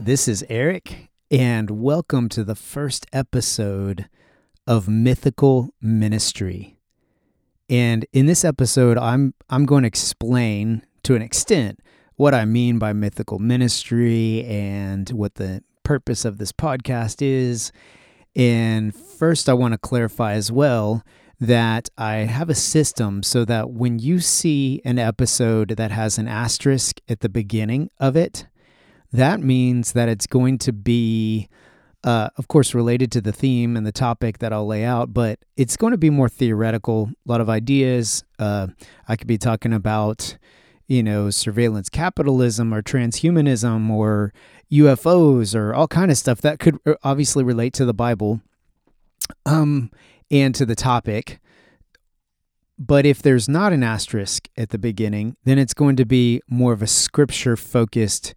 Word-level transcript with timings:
This 0.00 0.28
is 0.28 0.44
Eric, 0.48 1.10
and 1.28 1.72
welcome 1.72 2.28
to 2.28 2.44
the 2.44 2.54
first 2.54 3.04
episode 3.12 4.08
of 4.64 4.88
Mythical 4.88 5.74
Ministry. 5.82 6.78
And 7.68 8.06
in 8.12 8.26
this 8.26 8.44
episode, 8.44 8.96
I'm 8.96 9.34
I'm 9.50 9.66
going 9.66 9.82
to 9.82 9.88
explain 9.88 10.86
to 11.02 11.16
an 11.16 11.20
extent 11.20 11.80
what 12.14 12.32
I 12.32 12.44
mean 12.44 12.78
by 12.78 12.92
mythical 12.92 13.40
ministry 13.40 14.44
and 14.44 15.10
what 15.10 15.34
the 15.34 15.64
purpose 15.82 16.24
of 16.24 16.38
this 16.38 16.52
podcast 16.52 17.20
is. 17.20 17.72
And 18.36 18.94
first, 18.94 19.48
I 19.48 19.54
want 19.54 19.72
to 19.72 19.78
clarify 19.78 20.34
as 20.34 20.52
well 20.52 21.02
that 21.40 21.88
I 21.98 22.18
have 22.18 22.48
a 22.48 22.54
system 22.54 23.24
so 23.24 23.44
that 23.46 23.70
when 23.70 23.98
you 23.98 24.20
see 24.20 24.80
an 24.84 25.00
episode 25.00 25.70
that 25.70 25.90
has 25.90 26.18
an 26.18 26.28
asterisk 26.28 27.00
at 27.08 27.18
the 27.18 27.28
beginning 27.28 27.90
of 27.98 28.14
it, 28.14 28.46
that 29.12 29.40
means 29.40 29.92
that 29.92 30.08
it's 30.08 30.26
going 30.26 30.58
to 30.58 30.72
be, 30.72 31.48
uh, 32.04 32.30
of 32.36 32.48
course, 32.48 32.74
related 32.74 33.10
to 33.12 33.20
the 33.20 33.32
theme 33.32 33.76
and 33.76 33.86
the 33.86 33.92
topic 33.92 34.38
that 34.38 34.52
I'll 34.52 34.66
lay 34.66 34.84
out, 34.84 35.12
but 35.14 35.38
it's 35.56 35.76
going 35.76 35.92
to 35.92 35.98
be 35.98 36.10
more 36.10 36.28
theoretical, 36.28 37.10
a 37.26 37.30
lot 37.30 37.40
of 37.40 37.48
ideas. 37.48 38.24
Uh, 38.38 38.68
I 39.06 39.16
could 39.16 39.26
be 39.26 39.38
talking 39.38 39.72
about, 39.72 40.36
you 40.86 41.02
know, 41.02 41.30
surveillance 41.30 41.88
capitalism 41.88 42.72
or 42.72 42.82
transhumanism 42.82 43.90
or 43.90 44.32
UFOs 44.70 45.54
or 45.54 45.74
all 45.74 45.88
kind 45.88 46.10
of 46.10 46.18
stuff 46.18 46.40
that 46.42 46.58
could 46.58 46.78
uh, 46.86 46.94
obviously 47.02 47.42
relate 47.42 47.72
to 47.74 47.84
the 47.84 47.94
Bible. 47.94 48.40
Um, 49.44 49.90
and 50.30 50.54
to 50.54 50.66
the 50.66 50.74
topic. 50.74 51.40
But 52.78 53.06
if 53.06 53.20
there's 53.22 53.48
not 53.48 53.72
an 53.72 53.82
asterisk 53.82 54.48
at 54.56 54.70
the 54.70 54.78
beginning, 54.78 55.36
then 55.44 55.58
it's 55.58 55.74
going 55.74 55.96
to 55.96 56.04
be 56.04 56.40
more 56.48 56.72
of 56.72 56.82
a 56.82 56.86
scripture 56.86 57.56
focused 57.56 58.34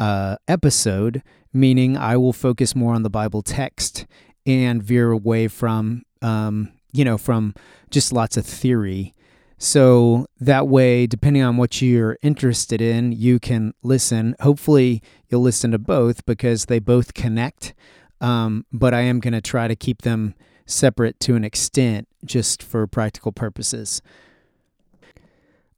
uh, 0.00 0.36
episode, 0.48 1.22
meaning 1.52 1.96
I 1.96 2.16
will 2.16 2.32
focus 2.32 2.74
more 2.74 2.94
on 2.94 3.02
the 3.02 3.10
Bible 3.10 3.42
text 3.42 4.06
and 4.46 4.82
veer 4.82 5.12
away 5.12 5.46
from, 5.46 6.02
um, 6.22 6.72
you 6.92 7.04
know, 7.04 7.18
from 7.18 7.54
just 7.90 8.12
lots 8.12 8.36
of 8.36 8.46
theory. 8.46 9.14
So 9.58 10.26
that 10.40 10.66
way, 10.68 11.06
depending 11.06 11.42
on 11.42 11.58
what 11.58 11.82
you're 11.82 12.16
interested 12.22 12.80
in, 12.80 13.12
you 13.12 13.38
can 13.38 13.74
listen. 13.82 14.34
Hopefully, 14.40 15.02
you'll 15.28 15.42
listen 15.42 15.70
to 15.72 15.78
both 15.78 16.24
because 16.24 16.64
they 16.64 16.78
both 16.78 17.12
connect. 17.12 17.74
Um, 18.22 18.64
but 18.72 18.94
I 18.94 19.02
am 19.02 19.20
going 19.20 19.34
to 19.34 19.42
try 19.42 19.68
to 19.68 19.76
keep 19.76 20.02
them 20.02 20.34
separate 20.64 21.20
to 21.20 21.36
an 21.36 21.44
extent 21.44 22.08
just 22.24 22.62
for 22.62 22.86
practical 22.86 23.32
purposes. 23.32 24.00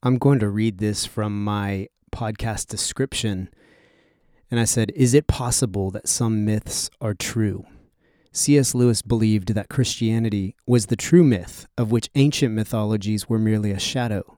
I'm 0.03 0.19
going 0.19 0.39
to 0.41 0.49
read 0.49 0.79
this 0.79 1.05
from 1.05 1.43
my 1.43 1.89
podcast 2.13 2.69
description. 2.69 3.49
And 4.53 4.61
I 4.61 4.65
said, 4.65 4.93
Is 4.95 5.15
it 5.15 5.29
possible 5.29 5.91
that 5.93 6.07
some 6.07 6.45
myths 6.45 6.91
are 7.01 7.15
true? 7.15 7.65
C.S. 8.33 8.75
Lewis 8.75 9.01
believed 9.01 9.55
that 9.55 9.71
Christianity 9.71 10.55
was 10.67 10.87
the 10.87 10.97
true 10.97 11.25
myth, 11.25 11.67
of 11.79 11.91
which 11.91 12.11
ancient 12.17 12.55
mythologies 12.55 13.31
were 13.31 13.39
merely 13.39 13.71
a 13.71 13.79
shadow. 13.79 14.37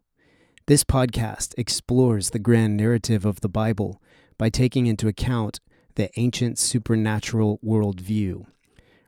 This 0.66 0.84
podcast 0.84 1.52
explores 1.58 2.30
the 2.30 2.38
grand 2.38 2.76
narrative 2.76 3.24
of 3.24 3.40
the 3.40 3.48
Bible 3.48 4.00
by 4.38 4.50
taking 4.50 4.86
into 4.86 5.08
account 5.08 5.58
the 5.96 6.08
ancient 6.16 6.60
supernatural 6.60 7.58
worldview. 7.58 8.46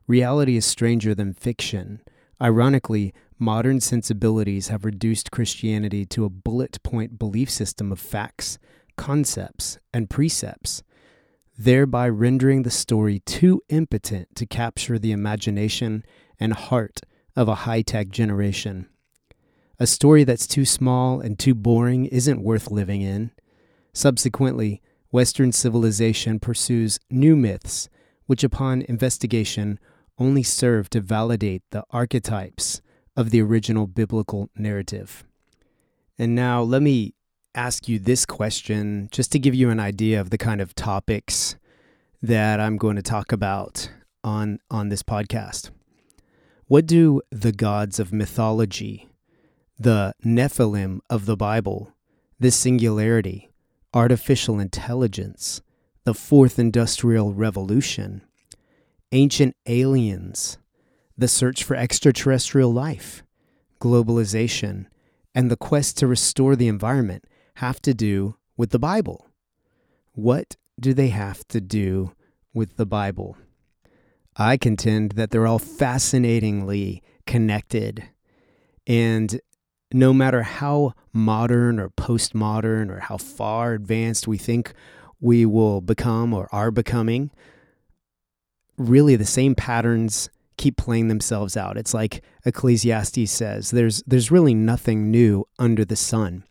Reality 0.09 0.57
is 0.57 0.67
stranger 0.67 1.15
than 1.15 1.35
fiction. 1.35 2.01
Ironically, 2.43 3.15
modern 3.39 3.81
sensibilities 3.81 4.69
have 4.69 4.85
reduced 4.85 5.31
Christianity 5.31 6.05
to 6.07 6.25
a 6.25 6.31
bullet 6.31 6.83
point 6.83 7.17
belief 7.17 7.49
system 7.49 7.93
of 7.93 8.01
facts, 8.01 8.59
concepts, 8.97 9.79
and 9.95 10.11
precepts, 10.11 10.83
thereby 11.59 12.09
rendering 12.09 12.63
the 12.63 12.71
story 12.71 13.21
too 13.21 13.63
impotent 13.69 14.35
to 14.37 14.47
capture 14.47 14.99
the 14.99 15.13
imagination 15.13 16.05
and 16.39 16.53
heart 16.53 17.01
of 17.35 17.49
a 17.49 17.55
high 17.67 17.83
tech 17.83 18.09
generation. 18.09 18.89
A 19.79 19.87
story 19.87 20.25
that's 20.25 20.47
too 20.47 20.65
small 20.65 21.21
and 21.21 21.39
too 21.39 21.55
boring 21.55 22.07
isn't 22.07 22.43
worth 22.43 22.71
living 22.71 23.03
in. 23.03 23.31
Subsequently, 23.93 24.81
Western 25.11 25.53
civilization 25.53 26.39
pursues 26.39 26.99
new 27.11 27.37
myths, 27.37 27.89
which, 28.27 28.43
upon 28.43 28.83
investigation, 28.83 29.79
only 30.19 30.43
serve 30.43 30.89
to 30.91 31.01
validate 31.01 31.63
the 31.71 31.85
archetypes 31.91 32.81
of 33.17 33.31
the 33.31 33.41
original 33.41 33.87
biblical 33.87 34.51
narrative. 34.57 35.25
And 36.19 36.35
now 36.35 36.63
let 36.63 36.83
me 36.83 37.15
ask 37.57 37.89
you 37.89 37.99
this 37.99 38.27
question 38.27 39.09
just 39.11 39.33
to 39.33 39.39
give 39.39 39.55
you 39.55 39.71
an 39.71 39.81
idea 39.81 40.21
of 40.21 40.29
the 40.29 40.39
kind 40.39 40.61
of 40.61 40.75
topics 40.75 41.57
that 42.23 42.61
I'm 42.61 42.77
going 42.77 42.97
to 42.97 43.03
talk 43.03 43.33
about 43.33 43.91
on 44.23 44.59
on 44.71 44.91
this 44.91 45.03
podcast. 45.03 45.71
What 46.67 46.87
do 46.87 47.23
the 47.31 47.53
gods 47.53 47.99
of 47.99 48.13
mythology, 48.13 49.09
the 49.79 50.13
Nephilim 50.25 51.01
of 51.09 51.25
the 51.25 51.37
Bible, 51.37 51.95
the 52.39 52.51
singularity, 52.51 53.51
artificial 53.95 54.61
intelligence, 54.61 55.63
the 56.05 56.15
fourth 56.15 56.59
industrial 56.59 57.33
revolution, 57.33 58.21
ancient 59.13 59.57
aliens, 59.67 60.59
the 61.17 61.29
search 61.29 61.65
for 61.65 61.75
extraterrestrial 61.75 62.73
life, 62.73 63.23
globalization, 63.81 64.87
and 65.35 65.51
the 65.51 65.57
quest 65.57 65.97
to 65.99 66.07
restore 66.07 66.57
the 66.57 66.69
environment 66.69 67.25
have 67.57 67.81
to 67.83 67.95
do 67.95 68.37
with 68.57 68.71
the 68.71 68.79
Bible? 68.79 69.29
What 70.13 70.57
do 70.79 70.95
they 70.95 71.09
have 71.09 71.47
to 71.49 71.61
do 71.61 72.13
with 72.53 72.77
the 72.77 72.87
Bible? 72.87 73.37
I 74.37 74.57
contend 74.57 75.13
that 75.13 75.31
they're 75.31 75.47
all 75.47 75.59
fascinatingly 75.59 77.03
connected. 77.27 78.05
And 78.87 79.41
no 79.93 80.13
matter 80.13 80.43
how 80.43 80.95
modern 81.13 81.81
or 81.81 81.89
postmodern 81.91 82.91
or 82.91 83.01
how 83.01 83.17
far 83.17 83.73
advanced 83.73 84.29
we 84.29 84.37
think 84.37 84.75
we 85.21 85.47
will 85.47 85.81
become 85.81 86.35
or 86.35 86.49
are 86.53 86.71
becoming, 86.71 87.31
really 88.77 89.17
the 89.17 89.25
same 89.25 89.55
patterns 89.55 90.29
keep 90.59 90.77
playing 90.77 91.09
themselves 91.09 91.57
out. 91.57 91.77
It's 91.77 91.95
like 91.95 92.23
Ecclesiastes 92.45 93.31
says, 93.31 93.71
there's 93.71 94.03
there's 94.07 94.31
really 94.31 94.55
nothing 94.55 95.11
new 95.11 95.47
under 95.59 95.85
the 95.85 95.97
sun. 95.97 96.45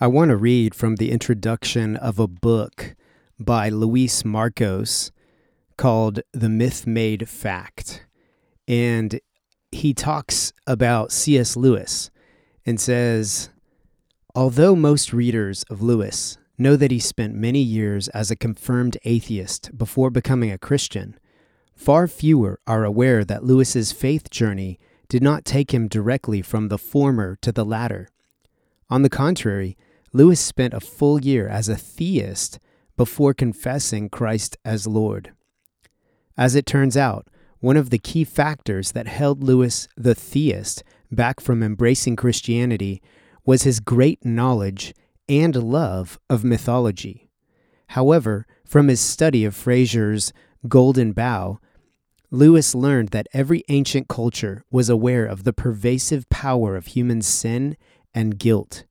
I 0.00 0.08
want 0.08 0.30
to 0.30 0.36
read 0.36 0.74
from 0.74 0.96
the 0.96 1.12
introduction 1.12 1.94
of 1.94 2.18
a 2.18 2.26
book 2.26 2.96
by 3.38 3.68
Louis 3.68 4.24
Markos 4.24 5.12
called 5.76 6.18
The 6.32 6.48
Myth 6.48 6.84
Made 6.84 7.28
Fact. 7.28 8.04
And 8.66 9.20
he 9.70 9.94
talks 9.94 10.52
about 10.66 11.12
C.S. 11.12 11.56
Lewis 11.56 12.10
and 12.66 12.80
says, 12.80 13.50
Although 14.34 14.74
most 14.74 15.12
readers 15.12 15.62
of 15.70 15.80
Lewis 15.80 16.38
know 16.58 16.74
that 16.74 16.90
he 16.90 16.98
spent 16.98 17.36
many 17.36 17.60
years 17.60 18.08
as 18.08 18.32
a 18.32 18.36
confirmed 18.36 18.98
atheist 19.04 19.78
before 19.78 20.10
becoming 20.10 20.50
a 20.50 20.58
Christian, 20.58 21.16
Far 21.76 22.08
fewer 22.08 22.58
are 22.66 22.84
aware 22.84 23.24
that 23.24 23.44
Lewis's 23.44 23.92
faith 23.92 24.28
journey 24.28 24.80
did 25.08 25.22
not 25.22 25.44
take 25.44 25.72
him 25.72 25.86
directly 25.86 26.42
from 26.42 26.66
the 26.66 26.78
former 26.78 27.36
to 27.42 27.52
the 27.52 27.64
latter. 27.64 28.08
On 28.90 29.02
the 29.02 29.10
contrary, 29.10 29.76
Lewis 30.14 30.38
spent 30.38 30.72
a 30.72 30.78
full 30.78 31.20
year 31.20 31.48
as 31.48 31.68
a 31.68 31.74
theist 31.74 32.60
before 32.96 33.34
confessing 33.34 34.08
Christ 34.08 34.56
as 34.64 34.86
Lord. 34.86 35.32
As 36.38 36.54
it 36.54 36.66
turns 36.66 36.96
out, 36.96 37.26
one 37.58 37.76
of 37.76 37.90
the 37.90 37.98
key 37.98 38.22
factors 38.22 38.92
that 38.92 39.08
held 39.08 39.42
Lewis 39.42 39.88
the 39.96 40.14
theist 40.14 40.84
back 41.10 41.40
from 41.40 41.64
embracing 41.64 42.14
Christianity 42.14 43.02
was 43.44 43.64
his 43.64 43.80
great 43.80 44.24
knowledge 44.24 44.94
and 45.28 45.56
love 45.56 46.20
of 46.30 46.44
mythology. 46.44 47.28
However, 47.88 48.46
from 48.64 48.86
his 48.86 49.00
study 49.00 49.44
of 49.44 49.56
Frazer's 49.56 50.32
Golden 50.68 51.10
Bough, 51.10 51.58
Lewis 52.30 52.72
learned 52.72 53.08
that 53.08 53.26
every 53.32 53.64
ancient 53.68 54.06
culture 54.06 54.62
was 54.70 54.88
aware 54.88 55.26
of 55.26 55.42
the 55.42 55.52
pervasive 55.52 56.28
power 56.28 56.76
of 56.76 56.86
human 56.86 57.20
sin 57.20 57.76
and 58.14 58.38
guilt, 58.38 58.84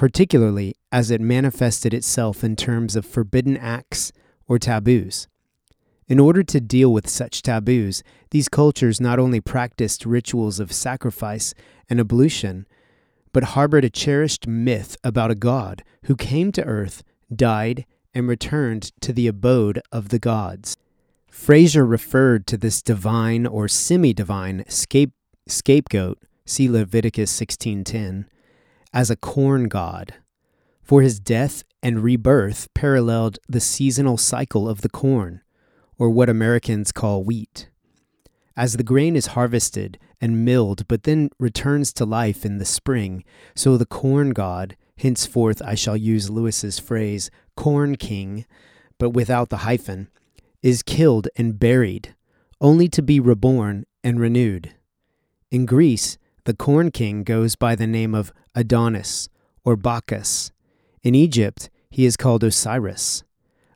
particularly 0.00 0.74
as 0.90 1.10
it 1.10 1.20
manifested 1.20 1.92
itself 1.92 2.42
in 2.42 2.56
terms 2.56 2.96
of 2.96 3.04
forbidden 3.04 3.54
acts 3.54 4.12
or 4.48 4.58
taboos. 4.58 5.28
In 6.08 6.18
order 6.18 6.42
to 6.42 6.58
deal 6.58 6.90
with 6.90 7.06
such 7.06 7.42
taboos, 7.42 8.02
these 8.30 8.48
cultures 8.48 8.98
not 8.98 9.18
only 9.18 9.42
practiced 9.42 10.06
rituals 10.06 10.58
of 10.58 10.72
sacrifice 10.72 11.52
and 11.90 12.00
ablution, 12.00 12.66
but 13.34 13.52
harbored 13.52 13.84
a 13.84 13.90
cherished 13.90 14.46
myth 14.46 14.96
about 15.04 15.30
a 15.30 15.34
god 15.34 15.84
who 16.04 16.16
came 16.16 16.50
to 16.52 16.64
earth, 16.64 17.02
died, 17.30 17.84
and 18.14 18.26
returned 18.26 18.92
to 19.02 19.12
the 19.12 19.26
abode 19.26 19.82
of 19.92 20.08
the 20.08 20.18
gods. 20.18 20.78
Frazer 21.30 21.84
referred 21.84 22.46
to 22.46 22.56
this 22.56 22.80
divine 22.80 23.46
or 23.46 23.68
semi-divine 23.68 24.64
scape, 24.66 25.12
scapegoat, 25.46 26.16
see 26.46 26.70
Leviticus 26.70 27.30
16:10, 27.30 28.24
as 28.92 29.10
a 29.10 29.16
corn 29.16 29.68
god. 29.68 30.14
For 30.82 31.02
his 31.02 31.20
death 31.20 31.62
and 31.82 32.02
rebirth 32.02 32.68
paralleled 32.74 33.38
the 33.48 33.60
seasonal 33.60 34.16
cycle 34.16 34.68
of 34.68 34.80
the 34.80 34.88
corn, 34.88 35.42
or 35.98 36.10
what 36.10 36.28
Americans 36.28 36.92
call 36.92 37.22
wheat. 37.24 37.68
As 38.56 38.76
the 38.76 38.82
grain 38.82 39.16
is 39.16 39.28
harvested 39.28 39.98
and 40.20 40.44
milled, 40.44 40.86
but 40.88 41.04
then 41.04 41.30
returns 41.38 41.92
to 41.94 42.04
life 42.04 42.44
in 42.44 42.58
the 42.58 42.64
spring, 42.64 43.24
so 43.54 43.76
the 43.76 43.86
corn 43.86 44.30
god, 44.30 44.76
henceforth 44.98 45.62
I 45.64 45.74
shall 45.74 45.96
use 45.96 46.28
Lewis's 46.28 46.78
phrase, 46.78 47.30
corn 47.56 47.96
king, 47.96 48.44
but 48.98 49.10
without 49.10 49.48
the 49.48 49.58
hyphen, 49.58 50.08
is 50.62 50.82
killed 50.82 51.28
and 51.36 51.58
buried, 51.58 52.14
only 52.60 52.88
to 52.88 53.00
be 53.00 53.18
reborn 53.18 53.86
and 54.04 54.20
renewed. 54.20 54.74
In 55.50 55.64
Greece, 55.64 56.18
the 56.44 56.54
corn 56.54 56.90
king 56.90 57.22
goes 57.22 57.56
by 57.56 57.74
the 57.74 57.86
name 57.86 58.14
of 58.14 58.32
Adonis 58.54 59.28
or 59.64 59.76
Bacchus. 59.76 60.52
In 61.02 61.14
Egypt, 61.14 61.70
he 61.90 62.04
is 62.04 62.16
called 62.16 62.44
Osiris. 62.44 63.24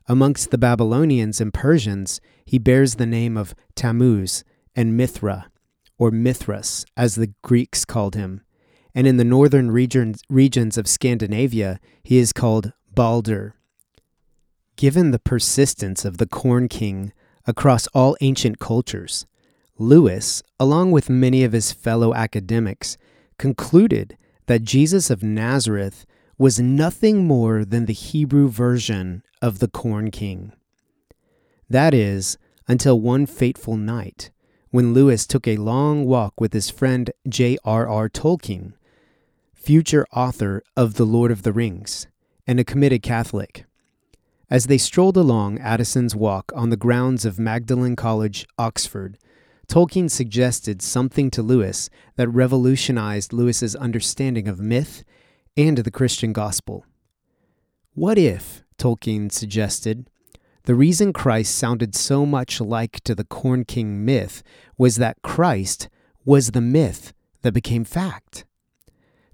Amongst 0.07 0.51
the 0.51 0.57
Babylonians 0.57 1.41
and 1.41 1.53
Persians, 1.53 2.21
he 2.45 2.59
bears 2.59 2.95
the 2.95 3.05
name 3.05 3.37
of 3.37 3.55
Tammuz 3.75 4.43
and 4.75 4.95
Mithra, 4.95 5.49
or 5.97 6.11
Mithras, 6.11 6.85
as 6.95 7.15
the 7.15 7.33
Greeks 7.41 7.85
called 7.85 8.15
him. 8.15 8.41
And 8.93 9.07
in 9.07 9.17
the 9.17 9.23
northern 9.23 9.71
regions, 9.71 10.21
regions 10.29 10.77
of 10.77 10.87
Scandinavia, 10.87 11.79
he 12.03 12.17
is 12.17 12.31
called 12.31 12.71
Balder. 12.93 13.55
Given 14.75 15.11
the 15.11 15.19
persistence 15.19 16.05
of 16.05 16.17
the 16.17 16.27
Corn 16.27 16.67
King 16.67 17.11
across 17.47 17.87
all 17.87 18.15
ancient 18.21 18.59
cultures, 18.59 19.25
Lewis, 19.77 20.43
along 20.59 20.91
with 20.91 21.09
many 21.09 21.43
of 21.43 21.51
his 21.51 21.71
fellow 21.71 22.13
academics, 22.13 22.97
concluded 23.37 24.17
that 24.47 24.63
Jesus 24.63 25.09
of 25.09 25.23
Nazareth 25.23 26.05
was 26.37 26.59
nothing 26.59 27.25
more 27.25 27.63
than 27.63 27.85
the 27.85 27.93
Hebrew 27.93 28.49
version 28.49 29.23
of 29.41 29.59
the 29.59 29.67
Corn 29.67 30.11
King. 30.11 30.51
That 31.69 31.93
is, 31.93 32.37
until 32.67 32.99
one 32.99 33.25
fateful 33.25 33.77
night, 33.77 34.31
when 34.69 34.93
Lewis 34.93 35.25
took 35.25 35.47
a 35.47 35.57
long 35.57 36.05
walk 36.05 36.39
with 36.39 36.53
his 36.53 36.69
friend 36.69 37.11
J.R.R. 37.27 38.09
Tolkien, 38.09 38.73
future 39.53 40.05
author 40.13 40.61
of 40.75 40.95
The 40.95 41.05
Lord 41.05 41.31
of 41.31 41.43
the 41.43 41.53
Rings, 41.53 42.07
and 42.45 42.59
a 42.59 42.63
committed 42.63 43.01
Catholic. 43.01 43.65
As 44.49 44.67
they 44.67 44.77
strolled 44.77 45.17
along 45.17 45.59
Addison's 45.59 46.15
Walk 46.15 46.51
on 46.55 46.69
the 46.69 46.77
grounds 46.77 47.25
of 47.25 47.39
Magdalen 47.39 47.95
College, 47.95 48.45
Oxford, 48.59 49.17
Tolkien 49.67 50.09
suggested 50.09 50.81
something 50.81 51.31
to 51.31 51.41
Lewis 51.41 51.89
that 52.15 52.29
revolutionized 52.29 53.33
Lewis's 53.33 53.75
understanding 53.75 54.47
of 54.47 54.59
myth 54.59 55.03
and 55.57 55.77
the 55.77 55.91
Christian 55.91 56.33
gospel. 56.33 56.85
What 57.93 58.17
if, 58.17 58.63
Tolkien 58.77 59.31
suggested, 59.31 60.09
the 60.63 60.75
reason 60.75 61.13
Christ 61.13 61.55
sounded 61.55 61.95
so 61.95 62.25
much 62.25 62.59
like 62.59 63.01
to 63.01 63.15
the 63.15 63.23
Corn 63.23 63.65
King 63.65 64.03
myth 64.03 64.43
was 64.77 64.95
that 64.97 65.21
Christ 65.21 65.89
was 66.25 66.51
the 66.51 66.61
myth 66.61 67.13
that 67.41 67.53
became 67.53 67.85
fact? 67.85 68.45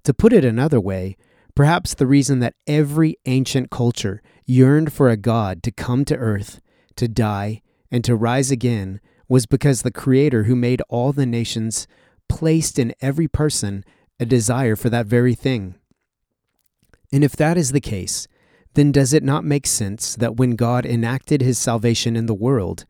To 0.04 0.14
put 0.14 0.34
it 0.34 0.46
another 0.46 0.80
way, 0.80 1.16
perhaps 1.56 1.94
the 1.94 2.08
reason 2.08 2.40
that 2.40 2.56
every 2.68 3.18
ancient 3.26 3.70
culture 3.70 4.22
yearned 4.46 4.92
for 4.92 5.10
a 5.10 5.18
God 5.18 5.64
to 5.64 5.72
come 5.72 6.06
to 6.06 6.16
earth, 6.16 6.60
to 6.96 7.08
die, 7.08 7.62
and 7.90 8.04
to 8.04 8.16
rise 8.16 8.52
again 8.52 9.00
was 9.32 9.46
because 9.46 9.82
the 9.82 9.92
Creator 9.92 10.44
who 10.44 10.58
made 10.58 10.82
all 10.90 11.14
the 11.14 11.26
nations 11.26 11.88
placed 12.28 12.78
in 12.78 12.94
every 13.00 13.30
person 13.30 13.86
a 14.20 14.26
desire 14.26 14.76
for 14.76 14.90
that 14.90 15.06
very 15.06 15.34
thing. 15.34 15.76
And 17.14 17.24
if 17.24 17.38
that 17.38 17.56
is 17.56 17.72
the 17.72 17.80
case, 17.80 18.28
then 18.74 18.92
does 18.92 19.14
it 19.14 19.24
not 19.24 19.46
make 19.46 19.66
sense 19.66 20.18
that 20.18 20.36
when 20.36 20.58
God 20.58 20.86
enacted 20.86 21.42
his 21.42 21.58
salvation 21.58 22.18
in 22.18 22.26
the 22.26 22.34
world, 22.34 22.84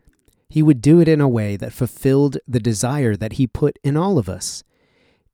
he 0.50 0.64
would 0.64 0.82
do 0.82 1.00
it 1.00 1.08
in 1.08 1.22
a 1.22 1.30
way 1.30 1.58
that 1.58 1.74
fulfilled 1.74 2.40
the 2.48 2.60
desire 2.60 3.16
that 3.16 3.34
he 3.34 3.46
put 3.46 3.78
in 3.84 3.96
all 3.96 4.18
of 4.18 4.28
us? 4.28 4.64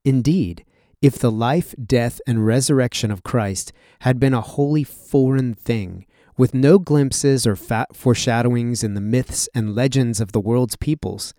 Indeed, 0.04 0.62
if 1.00 1.18
the 1.18 1.32
life, 1.32 1.74
death, 1.82 2.20
and 2.26 2.44
resurrection 2.44 3.10
of 3.10 3.22
Christ 3.22 3.72
had 4.00 4.20
been 4.20 4.34
a 4.34 4.42
wholly 4.42 4.84
foreign 4.84 5.54
thing, 5.54 6.04
with 6.38 6.54
no 6.54 6.78
glimpses 6.78 7.46
or 7.46 7.56
foreshadowings 7.56 8.82
in 8.82 8.94
the 8.94 9.00
myths 9.00 9.48
and 9.54 9.74
legends 9.74 10.20
of 10.20 10.32
the 10.32 10.40
world's 10.40 10.76
peoples, 10.76 11.34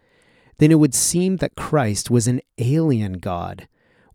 then 0.60 0.72
it 0.72 0.80
would 0.80 0.94
seem 0.94 1.38
that 1.38 1.56
Christ 1.56 2.12
was 2.12 2.28
an 2.28 2.42
alien 2.60 3.14
God 3.14 3.68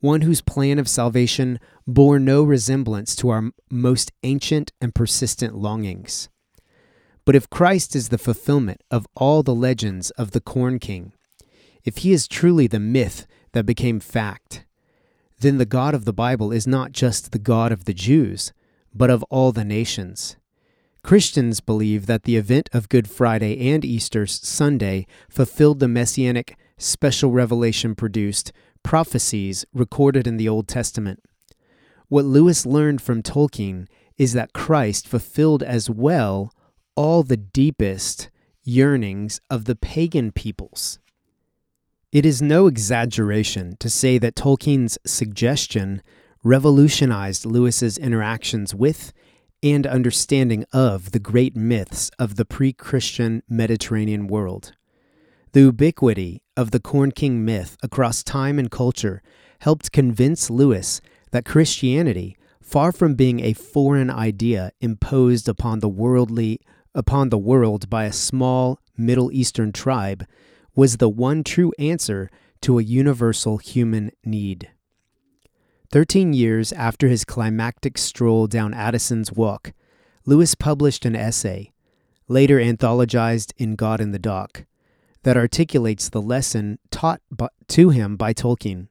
one 0.05 0.21
whose 0.21 0.43
plan 0.43 0.79
of 0.79 0.87
salvation 0.87 1.59
bore 1.87 2.19
no 2.19 2.43
resemblance 2.43 3.17
to 3.17 3.31
our 3.31 3.51
most 3.71 4.13
ancient 4.23 4.71
and 4.79 4.95
persistent 4.95 5.55
longings. 5.55 6.29
But 7.25 7.35
if 7.35 7.49
Christ 7.49 7.97
is 7.97 8.11
the 8.11 8.19
fulfillment 8.19 8.83
of 8.91 9.09
all 9.17 9.43
the 9.43 9.55
legends 9.55 10.11
of 10.11 10.33
the 10.33 10.43
Corn 10.43 10.79
King, 10.79 11.15
if 11.85 11.99
he 11.99 12.13
is 12.13 12.29
truly 12.29 12.67
the 12.67 12.79
myth 12.79 13.27
that 13.53 13.65
became 13.65 13.99
fact, 13.99 14.67
then 15.41 15.57
the 15.57 15.65
God 15.65 15.95
of 15.95 16.05
the 16.05 16.13
Bible 16.13 16.53
is 16.53 16.67
not 16.67 16.93
just 16.93 17.33
the 17.33 17.39
God 17.39 17.73
of 17.73 17.87
the 17.87 17.95
Jews, 17.95 18.53
but 18.95 19.09
of 19.09 19.23
all 19.31 19.53
the 19.53 19.65
nations. 19.65 20.37
Christians 21.05 21.61
believe 21.61 22.06
that 22.06 22.23
the 22.23 22.37
event 22.37 22.71
of 22.73 22.89
Good 22.89 23.11
Friday 23.11 23.71
and 23.71 23.85
Easter 23.85 24.27
Sunday 24.27 25.06
fulfilled 25.29 25.79
the 25.79 25.87
messianic 25.87 26.56
special 26.79 27.31
revelation 27.31 27.95
produced 27.95 28.53
prophecies 28.83 29.67
recorded 29.75 30.27
in 30.27 30.39
the 30.39 30.49
Old 30.49 30.67
Testament. 30.67 31.23
What 32.09 32.25
Lewis 32.25 32.65
learned 32.65 33.03
from 33.03 33.23
Tolkien 33.23 33.87
is 34.17 34.33
that 34.33 34.55
Christ 34.55 35.06
fulfilled 35.06 35.62
as 35.62 35.91
well 35.91 36.55
all 36.97 37.23
the 37.23 37.37
deepest 37.37 38.31
yearnings 38.62 39.43
of 39.50 39.67
the 39.67 39.77
pagan 39.77 40.33
peoples. 40.33 40.99
It 42.12 42.25
is 42.25 42.41
no 42.41 42.67
exaggeration 42.67 43.77
to 43.79 43.91
say 43.91 44.17
that 44.17 44.37
Tolkien's 44.37 44.97
suggestion 45.05 46.00
revolutionized 46.43 47.45
Lewis's 47.45 47.99
interactions 47.99 48.75
with 48.75 49.12
and 49.64 49.87
understanding 49.87 50.66
of 50.75 51.12
the 51.12 51.19
great 51.19 51.56
myths 51.56 52.11
of 52.19 52.37
the 52.37 52.44
pre 52.44 52.70
Christian 52.70 53.43
Mediterranean 53.49 54.26
world. 54.26 54.75
The 55.52 55.61
ubiquity 55.61 56.42
of 56.54 56.71
the 56.71 56.80
Corn 56.80 57.12
King 57.12 57.47
myth 57.47 57.78
across 57.83 58.23
time 58.23 58.59
and 58.59 58.71
culture 58.71 59.23
helped 59.61 59.90
convince 59.90 60.50
Lewis 60.50 61.00
that 61.30 61.47
Christianity, 61.47 62.37
far 62.61 62.92
from 62.92 63.14
being 63.14 63.40
a 63.40 63.54
foreign 63.54 64.11
idea 64.11 64.71
imposed 64.83 65.49
upon 65.49 65.80
the 65.80 65.88
worldly 65.88 66.61
upon 66.94 67.30
the 67.30 67.38
world 67.38 67.88
by 67.88 68.04
a 68.04 68.12
small 68.12 68.78
Middle 68.99 69.33
Eastern 69.33 69.73
tribe, 69.73 70.26
was 70.76 70.99
the 70.99 71.09
one 71.09 71.42
true 71.42 71.73
answer 71.78 72.30
to 72.61 72.78
a 72.78 72.83
universal 72.83 73.56
human 73.56 74.11
need. 74.25 74.71
Thirteen 75.95 76.33
years 76.33 76.73
after 76.73 77.07
his 77.07 77.25
climactic 77.25 77.99
stroll 77.99 78.49
down 78.49 78.75
Addison's 78.75 79.31
Walk, 79.31 79.73
Lewis 80.27 80.57
published 80.57 81.05
an 81.05 81.15
essay, 81.15 81.71
later 82.27 82.59
anthologized 82.59 83.53
in 83.59 83.77
God 83.77 84.01
in 84.01 84.11
the 84.11 84.19
Dock, 84.19 84.65
that 85.23 85.37
articulates 85.37 86.09
the 86.09 86.21
lesson 86.21 86.81
taught 86.91 87.21
to 87.69 87.91
him 87.91 88.17
by 88.17 88.33
Tolkien. 88.33 88.89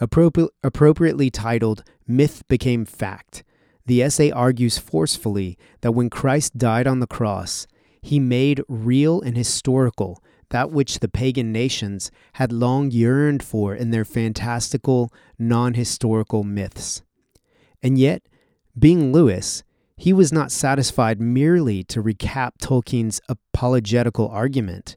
Appropri- 0.00 0.48
appropriately 0.64 1.28
titled 1.28 1.84
Myth 2.06 2.42
Became 2.48 2.86
Fact, 2.86 3.44
the 3.84 4.02
essay 4.02 4.30
argues 4.30 4.78
forcefully 4.78 5.58
that 5.82 5.92
when 5.92 6.08
Christ 6.08 6.56
died 6.56 6.86
on 6.86 7.00
the 7.00 7.06
cross, 7.06 7.66
he 8.00 8.18
made 8.18 8.62
real 8.68 9.20
and 9.20 9.36
historical 9.36 10.24
that 10.50 10.70
which 10.70 11.00
the 11.00 11.08
pagan 11.08 11.52
nations 11.52 12.10
had 12.34 12.52
long 12.52 12.90
yearned 12.90 13.42
for 13.42 13.74
in 13.74 13.90
their 13.90 14.04
fantastical, 14.04 15.12
non 15.38 15.74
historical 15.74 16.44
myths. 16.44 17.02
And 17.82 17.98
yet, 17.98 18.22
being 18.78 19.12
Lewis, 19.12 19.62
he 19.96 20.12
was 20.12 20.32
not 20.32 20.52
satisfied 20.52 21.20
merely 21.20 21.82
to 21.84 22.02
recap 22.02 22.52
Tolkien's 22.60 23.20
apologetical 23.28 24.28
argument. 24.28 24.96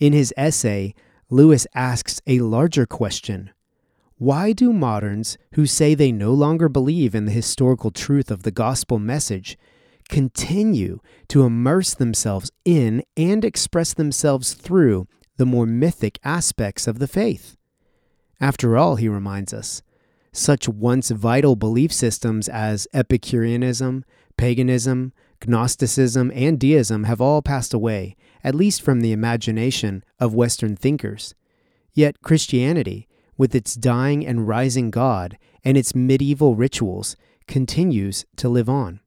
In 0.00 0.12
his 0.12 0.34
essay, 0.36 0.94
Lewis 1.30 1.66
asks 1.74 2.20
a 2.26 2.40
larger 2.40 2.84
question 2.84 3.50
Why 4.16 4.52
do 4.52 4.72
moderns 4.72 5.38
who 5.54 5.64
say 5.64 5.94
they 5.94 6.10
no 6.10 6.32
longer 6.34 6.68
believe 6.68 7.14
in 7.14 7.24
the 7.24 7.32
historical 7.32 7.90
truth 7.92 8.30
of 8.30 8.42
the 8.42 8.50
gospel 8.50 8.98
message 8.98 9.56
continue 10.08 11.00
to 11.28 11.44
immerse 11.44 11.94
themselves 11.94 12.50
in 12.64 13.02
and 13.16 13.44
express 13.44 13.94
themselves 13.94 14.54
through 14.54 15.06
the 15.36 15.46
more 15.46 15.66
mythic 15.66 16.18
aspects 16.24 16.86
of 16.86 16.98
the 16.98 17.08
faith? 17.08 17.56
After 18.40 18.76
all, 18.76 18.96
he 18.96 19.08
reminds 19.08 19.54
us, 19.54 19.82
such 20.32 20.68
once 20.68 21.10
vital 21.10 21.56
belief 21.56 21.92
systems 21.92 22.48
as 22.48 22.88
Epicureanism, 22.92 24.04
paganism, 24.36 25.12
Gnosticism, 25.46 26.32
and 26.34 26.58
deism 26.58 27.04
have 27.04 27.20
all 27.20 27.42
passed 27.42 27.74
away, 27.74 28.16
at 28.44 28.54
least 28.54 28.82
from 28.82 29.00
the 29.00 29.12
imagination 29.12 30.04
of 30.18 30.34
Western 30.34 30.76
thinkers. 30.76 31.34
Yet 31.92 32.22
Christianity, 32.22 33.08
with 33.36 33.54
its 33.54 33.74
dying 33.74 34.26
and 34.26 34.48
rising 34.48 34.90
God 34.90 35.38
and 35.64 35.76
its 35.76 35.94
medieval 35.94 36.54
rituals, 36.54 37.16
continues 37.46 38.24
to 38.36 38.48
live 38.48 38.68
on. 38.68 39.00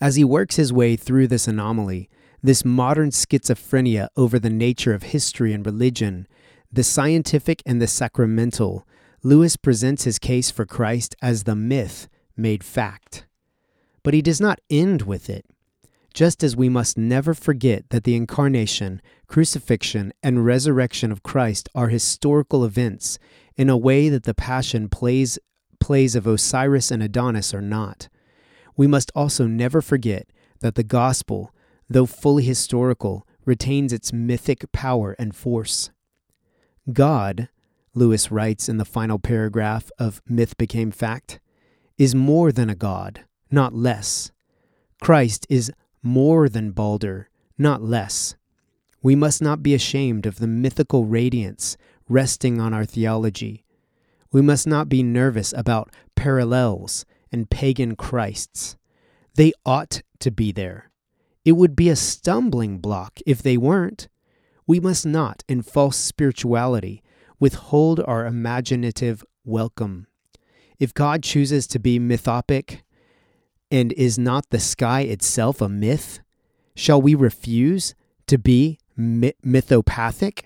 As 0.00 0.16
he 0.16 0.24
works 0.24 0.56
his 0.56 0.72
way 0.72 0.96
through 0.96 1.28
this 1.28 1.48
anomaly, 1.48 2.08
this 2.42 2.64
modern 2.64 3.10
schizophrenia 3.10 4.08
over 4.16 4.38
the 4.38 4.50
nature 4.50 4.92
of 4.92 5.04
history 5.04 5.52
and 5.52 5.64
religion, 5.64 6.26
the 6.70 6.84
scientific 6.84 7.62
and 7.64 7.80
the 7.80 7.86
sacramental, 7.86 8.86
Lewis 9.22 9.56
presents 9.56 10.04
his 10.04 10.18
case 10.18 10.50
for 10.50 10.66
Christ 10.66 11.16
as 11.22 11.44
the 11.44 11.56
myth 11.56 12.08
made 12.36 12.62
fact. 12.62 13.26
But 14.02 14.14
he 14.14 14.22
does 14.22 14.40
not 14.40 14.60
end 14.70 15.02
with 15.02 15.30
it. 15.30 15.46
Just 16.12 16.44
as 16.44 16.56
we 16.56 16.68
must 16.68 16.96
never 16.96 17.34
forget 17.34 17.90
that 17.90 18.04
the 18.04 18.14
incarnation, 18.14 19.02
crucifixion, 19.26 20.12
and 20.22 20.46
resurrection 20.46 21.10
of 21.10 21.22
Christ 21.22 21.68
are 21.74 21.88
historical 21.88 22.64
events 22.64 23.18
in 23.56 23.68
a 23.68 23.76
way 23.76 24.08
that 24.08 24.24
the 24.24 24.34
passion 24.34 24.88
plays, 24.88 25.38
plays 25.80 26.14
of 26.14 26.26
Osiris 26.26 26.90
and 26.90 27.02
Adonis 27.02 27.52
are 27.52 27.62
not, 27.62 28.08
we 28.76 28.86
must 28.86 29.10
also 29.14 29.46
never 29.46 29.80
forget 29.80 30.28
that 30.60 30.74
the 30.74 30.82
gospel, 30.82 31.54
though 31.88 32.06
fully 32.06 32.42
historical, 32.42 33.26
retains 33.44 33.92
its 33.92 34.12
mythic 34.12 34.70
power 34.72 35.14
and 35.18 35.34
force. 35.34 35.90
God, 36.92 37.48
Lewis 37.94 38.30
writes 38.30 38.68
in 38.68 38.76
the 38.76 38.84
final 38.84 39.18
paragraph 39.18 39.90
of 39.98 40.20
Myth 40.28 40.56
Became 40.56 40.90
Fact, 40.90 41.40
is 41.96 42.14
more 42.14 42.52
than 42.52 42.68
a 42.68 42.74
god, 42.74 43.24
not 43.50 43.74
less. 43.74 44.32
Christ 45.00 45.46
is 45.48 45.72
more 46.02 46.48
than 46.48 46.72
Balder, 46.72 47.30
not 47.56 47.82
less. 47.82 48.36
We 49.02 49.14
must 49.14 49.40
not 49.40 49.62
be 49.62 49.74
ashamed 49.74 50.26
of 50.26 50.38
the 50.38 50.46
mythical 50.46 51.06
radiance 51.06 51.76
resting 52.08 52.60
on 52.60 52.74
our 52.74 52.84
theology. 52.84 53.64
We 54.32 54.42
must 54.42 54.66
not 54.66 54.88
be 54.88 55.02
nervous 55.02 55.54
about 55.56 55.90
parallels 56.14 57.06
and 57.32 57.50
pagan 57.50 57.96
Christs. 57.96 58.76
They 59.34 59.52
ought 59.64 60.02
to 60.20 60.30
be 60.30 60.52
there. 60.52 60.90
It 61.44 61.52
would 61.52 61.76
be 61.76 61.88
a 61.88 61.96
stumbling 61.96 62.78
block 62.78 63.20
if 63.26 63.42
they 63.42 63.56
weren't. 63.56 64.08
We 64.66 64.80
must 64.80 65.06
not, 65.06 65.44
in 65.48 65.62
false 65.62 65.96
spirituality, 65.96 67.02
withhold 67.38 68.00
our 68.00 68.26
imaginative 68.26 69.24
welcome. 69.44 70.06
If 70.78 70.92
God 70.92 71.22
chooses 71.22 71.66
to 71.68 71.78
be 71.78 72.00
mythopoeic, 72.00 72.80
and 73.70 73.92
is 73.94 74.18
not 74.18 74.50
the 74.50 74.60
sky 74.60 75.02
itself 75.02 75.60
a 75.60 75.68
myth? 75.68 76.20
Shall 76.74 77.00
we 77.00 77.14
refuse 77.14 77.94
to 78.26 78.38
be 78.38 78.78
my- 78.96 79.34
mythopathic? 79.44 80.44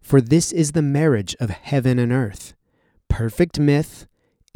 For 0.00 0.20
this 0.20 0.52
is 0.52 0.72
the 0.72 0.82
marriage 0.82 1.36
of 1.40 1.50
heaven 1.50 1.98
and 1.98 2.12
earth 2.12 2.54
perfect 3.08 3.58
myth 3.58 4.06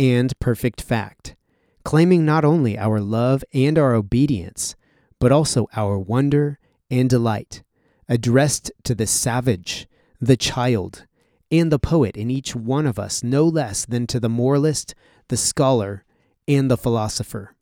and 0.00 0.33
perfect 0.40 0.80
fact, 0.80 1.37
claiming 1.85 2.25
not 2.25 2.42
only 2.42 2.78
our 2.78 3.00
love 3.00 3.45
and 3.52 3.78
our 3.78 3.95
obedience, 3.95 4.75
but 5.19 5.30
also 5.30 5.69
our 5.76 5.99
wonder 5.99 6.59
and 6.90 7.11
delight, 7.11 7.62
addressed 8.09 8.73
to 8.83 8.95
the 8.95 9.07
savage, 9.07 9.87
the 10.19 10.38
child, 10.38 11.04
and 11.50 11.71
the 11.71 11.78
poet 11.78 12.16
in 12.16 12.30
each 12.30 12.57
one 12.57 12.87
of 12.87 12.99
us 12.99 13.23
no 13.23 13.45
less 13.45 13.85
than 13.85 14.07
to 14.07 14.19
the 14.19 14.30
moralist, 14.30 14.95
the 15.28 15.37
scholar, 15.37 16.02
and 16.49 16.71
the 16.71 16.78
philosopher. 16.78 17.54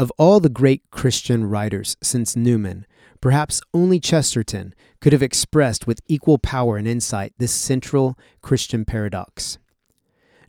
Of 0.00 0.10
all 0.18 0.40
the 0.40 0.48
great 0.48 0.82
Christian 0.90 1.44
writers 1.48 1.96
since 2.02 2.34
Newman, 2.34 2.86
perhaps 3.20 3.60
only 3.72 4.00
Chesterton 4.00 4.74
could 5.00 5.12
have 5.12 5.22
expressed 5.22 5.86
with 5.86 6.00
equal 6.08 6.38
power 6.38 6.76
and 6.76 6.88
insight 6.88 7.34
this 7.38 7.52
central 7.52 8.18
Christian 8.42 8.84
paradox. 8.84 9.58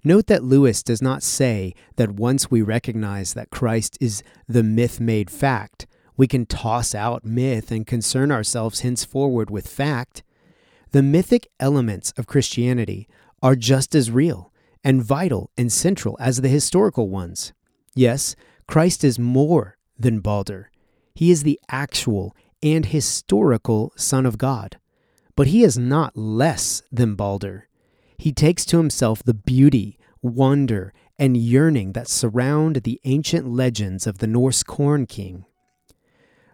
Note 0.04 0.28
that 0.28 0.44
Lewis 0.44 0.82
does 0.82 1.02
not 1.02 1.24
say 1.24 1.74
that 1.98 2.12
once 2.12 2.50
we 2.50 2.62
recognize 2.62 3.34
that 3.34 3.50
Christ 3.50 3.98
is 4.00 4.24
the 4.48 4.64
myth 4.64 5.00
made 5.00 5.30
fact, 5.30 5.88
we 6.16 6.28
can 6.28 6.46
toss 6.46 6.94
out 6.94 7.24
myth 7.24 7.72
and 7.72 7.88
concern 7.88 8.32
ourselves 8.32 8.82
henceforward 8.82 9.50
with 9.50 9.68
fact. 9.68 10.24
The 10.92 11.04
mythic 11.04 11.48
elements 11.60 12.12
of 12.18 12.28
Christianity 12.28 13.08
are 13.42 13.56
just 13.56 13.96
as 13.96 14.12
real 14.12 14.52
and 14.84 15.04
vital 15.04 15.50
and 15.58 15.72
central 15.72 16.18
as 16.20 16.42
the 16.42 16.50
historical 16.50 17.10
ones. 17.10 17.54
Yes, 17.96 18.36
Christ 18.68 19.04
is 19.04 19.18
more 19.18 19.78
than 19.98 20.20
Balder. 20.20 20.72
He 21.16 21.32
is 21.32 21.44
the 21.44 21.60
actual 21.70 22.36
and 22.62 22.86
historical 22.86 23.94
Son 23.96 24.26
of 24.26 24.38
God. 24.38 24.78
But 25.36 25.48
he 25.48 25.64
is 25.64 25.78
not 25.78 26.18
less 26.18 26.82
than 26.92 27.16
Balder. 27.16 27.69
He 28.20 28.34
takes 28.34 28.66
to 28.66 28.78
himself 28.78 29.24
the 29.24 29.34
beauty, 29.34 29.98
wonder, 30.22 30.94
and 31.18 31.38
yearning 31.38 31.94
that 31.94 32.10
surround 32.10 32.84
the 32.84 33.00
ancient 33.06 33.48
legends 33.48 34.06
of 34.06 34.18
the 34.18 34.28
Norse 34.28 34.62
Corn 34.62 35.06
King. 35.06 35.46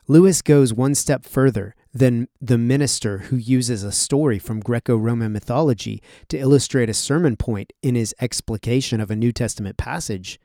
Lewis 0.07 0.43
goes 0.43 0.75
one 0.75 0.93
step 0.93 1.25
further 1.25 1.73
than 1.91 2.27
the 2.39 2.59
minister 2.59 3.17
who 3.17 3.35
uses 3.35 3.81
a 3.81 3.91
story 3.91 4.37
from 4.37 4.59
Greco 4.59 4.95
Roman 4.95 5.31
mythology 5.31 6.03
to 6.27 6.37
illustrate 6.37 6.87
a 6.87 6.93
sermon 6.93 7.35
point 7.35 7.73
in 7.81 7.95
his 7.95 8.13
explication 8.21 9.01
of 9.01 9.09
a 9.09 9.15
New 9.15 9.31
Testament 9.31 9.75
passage. 9.75 10.39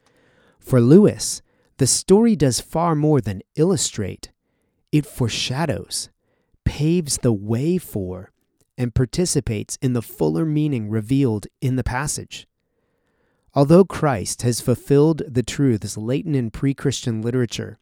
For 0.59 0.81
Lewis, 0.81 1.43
the 1.77 1.87
story 1.87 2.35
does 2.35 2.61
far 2.61 2.95
more 2.95 3.21
than 3.21 3.43
illustrate, 3.57 4.31
it 4.91 5.05
foreshadows, 5.05 6.09
paves 6.65 7.19
the 7.19 7.33
way 7.33 7.77
for, 7.77 8.33
and 8.81 8.95
participates 8.95 9.77
in 9.83 9.93
the 9.93 10.01
fuller 10.01 10.47
meaning 10.47 10.89
revealed 10.89 11.47
in 11.61 11.77
the 11.77 11.85
passage. 11.85 12.49
Although 13.53 13.85
Christ 13.85 14.41
has 14.41 14.63
fulfilled 14.63 15.21
the 15.29 15.43
truths 15.43 15.99
latent 15.99 16.35
in 16.35 16.51
pre 16.51 16.73
Christian 16.73 17.21
literature, 17.21 17.79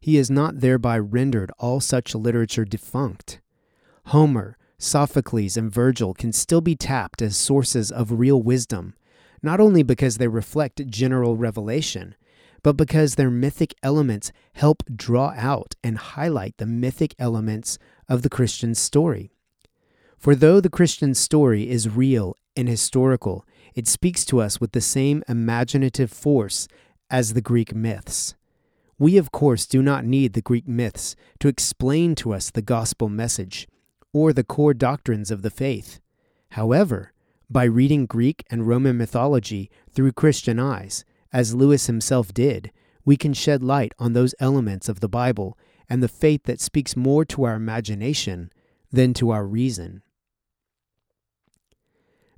he 0.00 0.16
has 0.16 0.30
not 0.30 0.60
thereby 0.60 0.98
rendered 0.98 1.52
all 1.58 1.80
such 1.80 2.14
literature 2.14 2.64
defunct. 2.64 3.42
Homer, 4.06 4.56
Sophocles, 4.78 5.58
and 5.58 5.70
Virgil 5.70 6.14
can 6.14 6.32
still 6.32 6.62
be 6.62 6.76
tapped 6.76 7.20
as 7.20 7.36
sources 7.36 7.92
of 7.92 8.18
real 8.18 8.40
wisdom, 8.40 8.94
not 9.42 9.60
only 9.60 9.82
because 9.82 10.16
they 10.16 10.28
reflect 10.28 10.86
general 10.86 11.36
revelation, 11.36 12.14
but 12.62 12.78
because 12.78 13.16
their 13.16 13.30
mythic 13.30 13.74
elements 13.82 14.32
help 14.54 14.82
draw 14.96 15.34
out 15.36 15.74
and 15.84 15.98
highlight 15.98 16.56
the 16.56 16.64
mythic 16.64 17.14
elements 17.18 17.78
of 18.08 18.22
the 18.22 18.30
Christian 18.30 18.74
story. 18.74 19.34
For 20.22 20.36
though 20.36 20.60
the 20.60 20.70
Christian 20.70 21.14
story 21.14 21.68
is 21.68 21.88
real 21.88 22.36
and 22.56 22.68
historical, 22.68 23.44
it 23.74 23.88
speaks 23.88 24.24
to 24.26 24.40
us 24.40 24.60
with 24.60 24.70
the 24.70 24.80
same 24.80 25.24
imaginative 25.26 26.12
force 26.12 26.68
as 27.10 27.32
the 27.32 27.40
Greek 27.40 27.74
myths. 27.74 28.36
We, 29.00 29.16
of 29.16 29.32
course, 29.32 29.66
do 29.66 29.82
not 29.82 30.04
need 30.04 30.34
the 30.34 30.40
Greek 30.40 30.68
myths 30.68 31.16
to 31.40 31.48
explain 31.48 32.14
to 32.14 32.32
us 32.32 32.50
the 32.50 32.62
gospel 32.62 33.08
message 33.08 33.66
or 34.12 34.32
the 34.32 34.44
core 34.44 34.74
doctrines 34.74 35.32
of 35.32 35.42
the 35.42 35.50
faith. 35.50 35.98
However, 36.50 37.12
by 37.50 37.64
reading 37.64 38.06
Greek 38.06 38.44
and 38.48 38.68
Roman 38.68 38.96
mythology 38.96 39.72
through 39.90 40.12
Christian 40.12 40.60
eyes, 40.60 41.04
as 41.32 41.56
Lewis 41.56 41.88
himself 41.88 42.32
did, 42.32 42.70
we 43.04 43.16
can 43.16 43.32
shed 43.32 43.60
light 43.60 43.92
on 43.98 44.12
those 44.12 44.36
elements 44.38 44.88
of 44.88 45.00
the 45.00 45.08
Bible 45.08 45.58
and 45.88 46.00
the 46.00 46.06
faith 46.06 46.44
that 46.44 46.60
speaks 46.60 46.94
more 46.94 47.24
to 47.24 47.42
our 47.42 47.56
imagination 47.56 48.52
than 48.92 49.12
to 49.14 49.30
our 49.30 49.44
reason. 49.44 50.00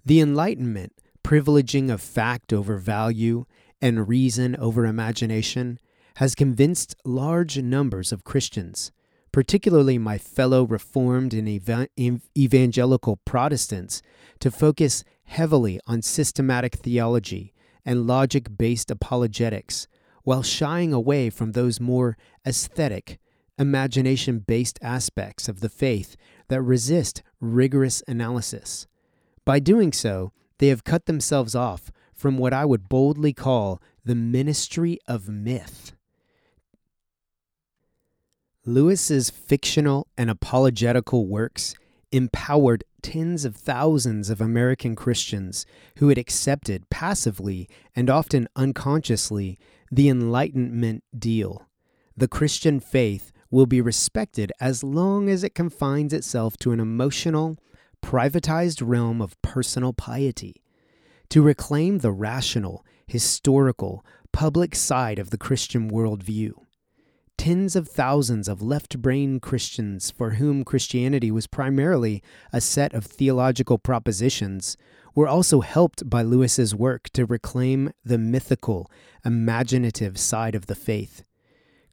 The 0.07 0.21
Enlightenment, 0.21 0.93
privileging 1.23 1.91
of 1.91 1.99
fact 2.03 2.53
over 2.53 2.77
value 2.77 3.47
and 3.81 4.07
reason 4.07 4.55
over 4.57 4.85
imagination, 4.85 5.79
has 6.17 6.35
convinced 6.35 6.95
large 7.07 7.57
numbers 7.57 8.13
of 8.13 8.23
Christians, 8.23 8.93
particularly 9.33 9.97
my 9.97 10.19
fellow 10.19 10.65
Reformed 10.65 11.33
and 11.33 11.49
evangelical 11.49 13.17
Protestants, 13.25 14.03
to 14.41 14.51
focus 14.51 15.05
heavily 15.25 15.81
on 15.87 16.03
systematic 16.03 16.75
theology 16.75 17.55
and 17.83 18.07
logic 18.07 18.59
based 18.59 18.91
apologetics, 18.91 19.89
while 20.23 20.43
shying 20.43 20.93
away 20.93 21.31
from 21.31 21.53
those 21.53 21.81
more 21.81 22.19
aesthetic, 22.47 23.19
imagination 23.59 24.41
based 24.41 24.79
aspects 24.83 25.49
of 25.49 25.61
the 25.61 25.71
faith 25.71 26.15
that 26.49 26.61
resist 26.61 27.23
rigorous 27.41 28.03
analysis. 28.07 28.87
By 29.45 29.59
doing 29.59 29.93
so, 29.93 30.33
they 30.59 30.69
have 30.69 30.85
cut 30.85 31.07
themselves 31.07 31.55
off 31.55 31.91
from 32.15 32.39
what 32.39 32.53
I 32.53 32.65
would 32.65 32.89
boldly 32.89 33.33
call 33.33 33.83
the 34.05 34.15
ministry 34.15 34.99
of 35.07 35.29
myth. 35.29 35.93
Lewis's 38.65 39.29
fictional 39.29 40.07
and 40.17 40.31
apologetical 40.31 41.27
works 41.27 41.75
empowered 42.11 42.85
tens 43.03 43.45
of 43.45 43.57
thousands 43.57 44.31
of 44.31 44.41
American 44.41 44.97
Christians 44.97 45.67
who 45.99 46.09
had 46.09 46.17
accepted 46.17 46.89
passively 46.89 47.69
and 47.95 48.09
often 48.09 48.49
unconsciously 48.57 49.59
the 49.91 50.09
Enlightenment 50.09 51.05
deal. 51.17 51.69
The 52.17 52.29
Christian 52.29 52.81
faith 52.81 53.33
will 53.51 53.67
be 53.67 53.81
respected 53.81 54.51
as 54.61 54.83
long 54.83 55.29
as 55.29 55.45
it 55.45 55.55
confines 55.55 56.13
itself 56.13 56.57
to 56.59 56.73
an 56.73 56.81
emotional, 56.81 57.59
privatized 58.05 58.83
realm 58.87 59.23
of 59.23 59.41
personal 59.41 59.95
piety. 59.95 60.63
To 61.31 61.41
reclaim 61.41 61.99
the 61.99 62.13
rational, 62.13 62.85
historical, 63.07 64.05
public 64.31 64.75
side 64.75 65.19
of 65.19 65.31
the 65.31 65.39
Christian 65.39 65.91
worldview. 65.91 66.53
Tens 67.39 67.75
of 67.75 67.89
thousands 67.89 68.47
of 68.47 68.61
left 68.61 69.01
brain 69.01 69.41
Christians 69.41 70.11
for 70.11 70.33
whom 70.33 70.65
Christianity 70.65 71.31
was 71.31 71.47
primarily 71.47 72.23
a 72.53 72.61
set 72.61 72.93
of 72.93 73.07
theological 73.07 73.79
propositions 73.79 74.77
were 75.15 75.27
also 75.27 75.63
helped 75.63 76.09
by 76.09 76.23
Lewis's 76.23 76.75
work 76.75 77.09
to 77.15 77.25
reclaim 77.25 77.91
the 78.05 78.19
mythical, 78.19 78.91
imaginative 79.25 80.19
side 80.19 80.55
of 80.55 80.67
the 80.67 80.75
faith. 80.75 81.25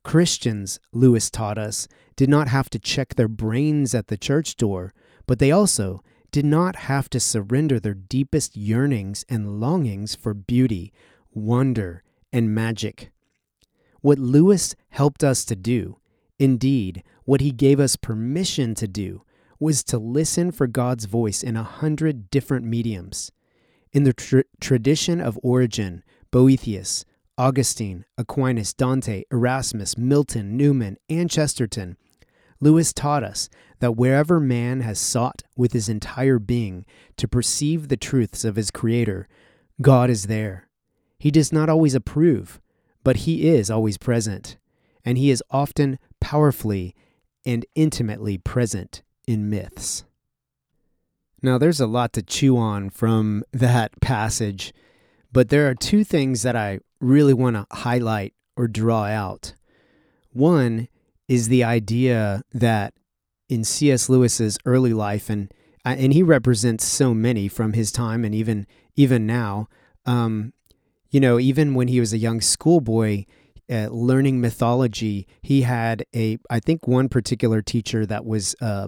Christians, 0.03 0.80
Lewis 0.91 1.30
taught 1.32 1.58
us, 1.58 1.88
did 2.18 2.30
not 2.30 2.50
have 2.50 2.70
to 2.72 2.80
check 2.80 3.15
their 3.15 3.30
brains 3.30 3.96
at 3.96 4.08
the 4.08 4.18
church 4.18 4.58
door, 4.58 4.94
but 5.28 5.40
they 5.40 5.51
also 5.51 6.04
did 6.32 6.46
not 6.46 6.75
have 6.75 7.10
to 7.10 7.20
surrender 7.20 7.80
their 7.80 7.94
deepest 7.94 8.56
yearnings 8.56 9.25
and 9.28 9.60
longings 9.60 10.16
for 10.16 10.34
beauty, 10.34 10.94
wonder, 11.34 12.04
and 12.32 12.56
magic. 12.56 13.12
What 14.01 14.18
Lewis 14.18 14.75
helped 14.90 15.24
us 15.24 15.46
to 15.46 15.56
do, 15.56 15.98
indeed, 16.40 17.04
what 17.25 17.42
he 17.42 17.51
gave 17.51 17.80
us 17.80 17.96
permission 17.96 18.74
to 18.75 18.88
do, 18.88 19.24
was 19.60 19.84
to 19.84 20.00
listen 20.00 20.51
for 20.51 20.66
God's 20.66 21.06
voice 21.06 21.44
in 21.44 21.56
a 21.56 21.63
hundred 21.63 22.30
different 22.32 22.66
mediums. 22.66 23.32
In 23.92 24.04
the 24.04 24.13
tr- 24.13 24.40
tradition 24.60 25.22
of 25.22 25.38
Origen, 25.44 26.04
Boethius, 26.32 27.06
Augustine, 27.38 28.06
Aquinas, 28.18 28.74
Dante, 28.74 29.24
Erasmus, 29.32 29.98
Milton, 29.98 30.58
Newman, 30.58 30.98
and 31.10 31.30
Chesterton, 31.30 31.98
Lewis 32.60 32.94
taught 32.94 33.24
us 33.24 33.50
that 33.82 33.98
wherever 33.98 34.40
man 34.40 34.82
has 34.82 35.00
sought 35.00 35.42
with 35.58 35.74
his 35.74 35.90
entire 35.90 36.38
being 36.38 36.86
to 37.18 37.28
perceive 37.28 37.88
the 37.88 37.98
truths 37.98 38.46
of 38.46 38.56
his 38.56 38.70
Creator, 38.70 39.28
God 39.82 40.10
is 40.10 40.28
there. 40.28 40.70
He 41.18 41.32
does 41.32 41.52
not 41.52 41.68
always 41.68 41.96
approve, 41.96 42.62
but 43.04 43.18
he 43.18 43.50
is 43.50 43.72
always 43.72 43.98
present, 43.98 44.58
and 45.04 45.18
he 45.18 45.32
is 45.32 45.44
often 45.50 45.98
powerfully 46.20 46.96
and 47.44 47.66
intimately 47.74 48.38
present 48.38 49.02
in 49.28 49.50
myths. 49.50 50.06
Now, 51.42 51.58
there's 51.58 51.82
a 51.82 51.88
lot 51.88 52.14
to 52.14 52.22
chew 52.22 52.58
on 52.58 52.92
from 52.92 53.44
that 53.52 53.92
passage, 54.00 54.74
but 55.32 55.50
there 55.50 55.68
are 55.68 55.76
two 55.76 56.04
things 56.04 56.44
that 56.44 56.56
I 56.56 56.82
really 57.00 57.34
want 57.34 57.56
to 57.56 57.66
highlight 57.76 58.36
or 58.56 58.68
draw 58.68 59.06
out. 59.06 59.56
One 60.30 60.88
is 61.28 61.48
the 61.48 61.64
idea 61.64 62.44
that 62.54 62.94
in 63.51 63.65
C.S. 63.65 64.08
Lewis's 64.08 64.58
early 64.65 64.93
life, 64.93 65.29
and 65.29 65.53
uh, 65.86 65.96
and 65.98 66.13
he 66.13 66.24
represents 66.24 66.86
so 66.86 67.13
many 67.13 67.50
from 67.50 67.74
his 67.74 67.91
time, 67.91 68.24
and 68.24 68.34
even 68.34 68.65
even 68.96 69.27
now, 69.27 69.67
um, 70.05 70.53
you 71.10 71.20
know, 71.20 71.38
even 71.38 71.74
when 71.74 71.89
he 71.89 72.00
was 72.00 72.13
a 72.13 72.17
young 72.17 72.39
schoolboy, 72.39 73.25
uh, 73.70 73.88
learning 73.91 74.39
mythology, 74.39 75.27
he 75.41 75.63
had 75.63 76.05
a 76.15 76.38
I 76.50 76.62
think 76.62 76.88
one 76.88 77.10
particular 77.10 77.62
teacher 77.62 78.05
that 78.05 78.25
was 78.25 78.55
uh, 78.62 78.88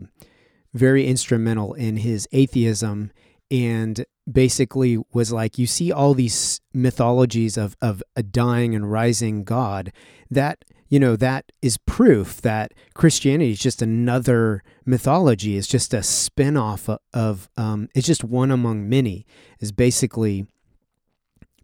very 0.73 1.05
instrumental 1.07 1.73
in 1.73 1.97
his 1.97 2.25
atheism 2.31 3.11
and 3.51 4.05
basically 4.31 4.97
was 5.11 5.33
like 5.33 5.57
you 5.57 5.67
see 5.67 5.91
all 5.91 6.13
these 6.13 6.61
mythologies 6.73 7.57
of 7.57 7.75
of 7.81 8.01
a 8.15 8.23
dying 8.23 8.73
and 8.73 8.89
rising 8.89 9.43
god 9.43 9.91
that 10.31 10.63
you 10.93 10.99
know 10.99 11.15
that 11.15 11.51
is 11.61 11.77
proof 11.77 12.41
that 12.41 12.73
christianity 12.93 13.51
is 13.51 13.59
just 13.59 13.81
another 13.81 14.61
mythology 14.85 15.57
it's 15.57 15.67
just 15.67 15.93
a 15.93 16.03
spin-off 16.03 16.87
of, 16.87 16.99
of 17.13 17.49
um, 17.57 17.87
it's 17.95 18.05
just 18.05 18.23
one 18.23 18.51
among 18.51 18.87
many 18.87 19.25
is 19.59 19.71
basically 19.71 20.45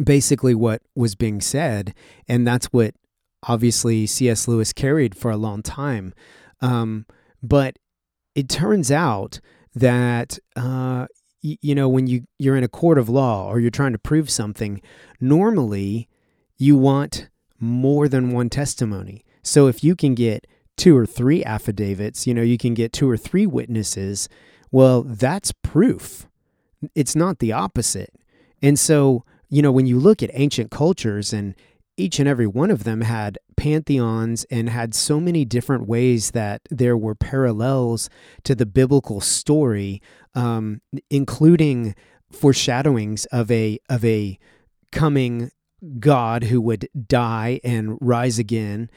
basically 0.03 0.55
what 0.55 0.81
was 0.95 1.15
being 1.15 1.41
said. 1.41 1.93
And 2.27 2.47
that's 2.47 2.67
what 2.67 2.95
obviously 3.47 4.05
cs 4.05 4.47
lewis 4.47 4.73
carried 4.73 5.15
for 5.15 5.31
a 5.31 5.37
long 5.37 5.61
time. 5.61 6.13
Um, 6.61 7.05
but 7.41 7.77
it 8.35 8.49
turns 8.49 8.91
out 8.91 9.39
that 9.75 10.39
uh, 10.55 11.07
you 11.41 11.73
know 11.73 11.87
when 11.87 12.07
you 12.07 12.25
you're 12.37 12.57
in 12.57 12.63
a 12.63 12.69
court 12.69 12.97
of 12.97 13.07
law 13.07 13.47
or 13.49 13.59
you're 13.59 13.71
trying 13.71 13.93
to 13.93 13.99
prove 13.99 14.29
something 14.29 14.81
normally 15.21 16.09
you 16.57 16.75
want 16.75 17.29
more 17.59 18.09
than 18.09 18.31
one 18.31 18.49
testimony 18.49 19.23
so 19.43 19.67
if 19.67 19.83
you 19.83 19.95
can 19.95 20.15
get 20.15 20.47
two 20.77 20.95
or 20.95 21.05
three 21.05 21.43
affidavits 21.43 22.25
you 22.25 22.33
know 22.33 22.41
you 22.41 22.57
can 22.57 22.73
get 22.73 22.93
two 22.93 23.09
or 23.09 23.17
three 23.17 23.45
witnesses 23.45 24.29
well 24.71 25.03
that's 25.03 25.51
proof 25.63 26.27
it's 26.95 27.15
not 27.15 27.39
the 27.39 27.51
opposite 27.51 28.13
and 28.61 28.79
so 28.79 29.23
you 29.49 29.61
know 29.61 29.71
when 29.71 29.85
you 29.85 29.99
look 29.99 30.23
at 30.23 30.29
ancient 30.33 30.71
cultures 30.71 31.33
and 31.33 31.55
each 31.99 32.17
and 32.17 32.27
every 32.27 32.47
one 32.47 32.71
of 32.71 32.85
them 32.85 33.01
had 33.01 33.37
pantheons 33.57 34.45
and 34.49 34.69
had 34.69 34.95
so 34.95 35.19
many 35.19 35.43
different 35.43 35.87
ways 35.87 36.31
that 36.31 36.61
there 36.69 36.97
were 36.97 37.13
parallels 37.13 38.09
to 38.43 38.55
the 38.55 38.65
biblical 38.65 39.19
story, 39.19 40.01
um, 40.33 40.81
including 41.09 41.93
foreshadowings 42.31 43.25
of 43.25 43.51
a 43.51 43.79
of 43.89 44.05
a 44.05 44.39
coming 44.91 45.51
God 45.99 46.45
who 46.45 46.61
would 46.61 46.87
die 47.07 47.59
and 47.63 47.97
rise 47.99 48.39
again. 48.39 48.89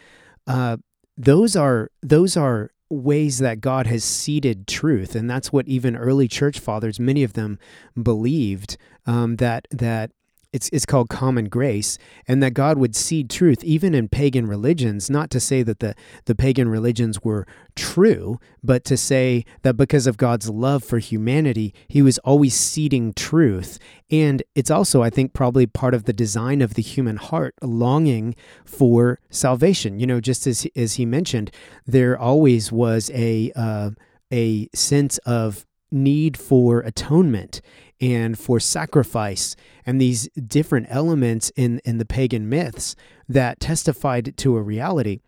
Uh, 0.46 0.78
those 1.16 1.57
are 1.57 1.90
those 2.02 2.37
are 2.37 2.70
ways 2.90 3.38
that 3.38 3.61
God 3.61 3.87
has 3.87 4.05
seeded 4.05 4.66
truth, 4.66 5.14
and 5.14 5.28
that's 5.28 5.52
what 5.52 5.66
even 5.68 5.96
early 5.96 6.28
church 6.28 6.59
fathers, 6.59 7.00
many 7.00 7.22
of 7.22 7.33
them, 7.33 7.59
believed 8.00 8.76
um, 9.07 9.37
that 9.37 9.66
that 9.70 10.11
it's 10.52 10.68
it's 10.72 10.86
called 10.86 11.08
common 11.08 11.48
grace 11.48 11.98
and 12.28 12.42
that 12.42 12.54
God 12.54 12.78
would 12.78 12.94
seed 12.94 13.30
truth 13.30 13.64
even 13.64 13.94
in 13.94 14.08
pagan 14.08 14.46
religions 14.46 15.08
not 15.08 15.30
to 15.30 15.40
say 15.40 15.62
that 15.62 15.80
the 15.80 15.94
the 16.26 16.34
pagan 16.34 16.68
religions 16.68 17.22
were 17.22 17.46
true 17.74 18.38
but 18.62 18.84
to 18.84 18.96
say 18.96 19.44
that 19.62 19.76
because 19.76 20.06
of 20.06 20.16
God's 20.16 20.48
love 20.48 20.84
for 20.84 20.98
humanity 20.98 21.74
he 21.88 22.02
was 22.02 22.18
always 22.18 22.54
seeding 22.54 23.12
truth. 23.12 23.78
And 24.10 24.42
it's 24.54 24.70
also 24.70 25.02
I 25.02 25.10
think 25.10 25.32
probably 25.32 25.66
part 25.66 25.94
of 25.94 26.04
the 26.04 26.12
design 26.12 26.60
of 26.60 26.74
the 26.74 26.82
human 26.82 27.16
heart 27.16 27.54
longing 27.62 28.34
for 28.64 29.20
salvation. 29.30 29.98
You 29.98 30.06
know 30.06 30.20
just 30.20 30.46
as 30.46 30.66
as 30.76 30.94
he 30.94 31.06
mentioned 31.06 31.50
there 31.86 32.18
always 32.18 32.70
was 32.70 33.10
a 33.14 33.52
uh, 33.56 33.90
a 34.32 34.68
sense 34.74 35.18
of 35.18 35.66
need 35.90 36.36
for 36.36 36.80
atonement 36.80 37.60
and 38.02 38.36
for 38.36 38.58
sacrifice 38.58 39.54
and 39.86 40.00
these 40.00 40.28
different 40.46 40.88
elements 40.90 41.50
in, 41.54 41.80
in 41.84 41.98
the 41.98 42.04
pagan 42.04 42.48
myths 42.48 42.96
that 43.28 43.60
testified 43.60 44.36
to 44.36 44.56
a 44.56 44.62
reality. 44.62 45.20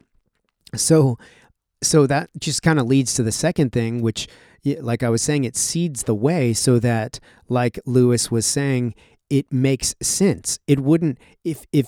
So 0.75 1.17
so 1.83 2.07
that 2.07 2.31
just 2.39 2.63
kind 2.63 2.81
of 2.81 2.87
leads 2.87 3.15
to 3.15 3.23
the 3.23 3.33
second 3.33 3.71
thing 3.71 4.03
which 4.03 4.27
like 4.81 5.03
I 5.03 5.11
was 5.11 5.23
saying 5.23 5.45
it 5.45 5.57
seeds 5.57 6.03
the 6.03 6.15
way 6.15 6.53
so 6.53 6.79
that 6.81 7.21
like 7.49 7.79
Lewis 7.87 8.31
was 8.31 8.45
saying 8.45 8.95
it 9.31 9.53
makes 9.53 9.95
sense. 10.03 10.59
It 10.67 10.81
wouldn't 10.81 11.19
if 11.45 11.65
if 11.73 11.87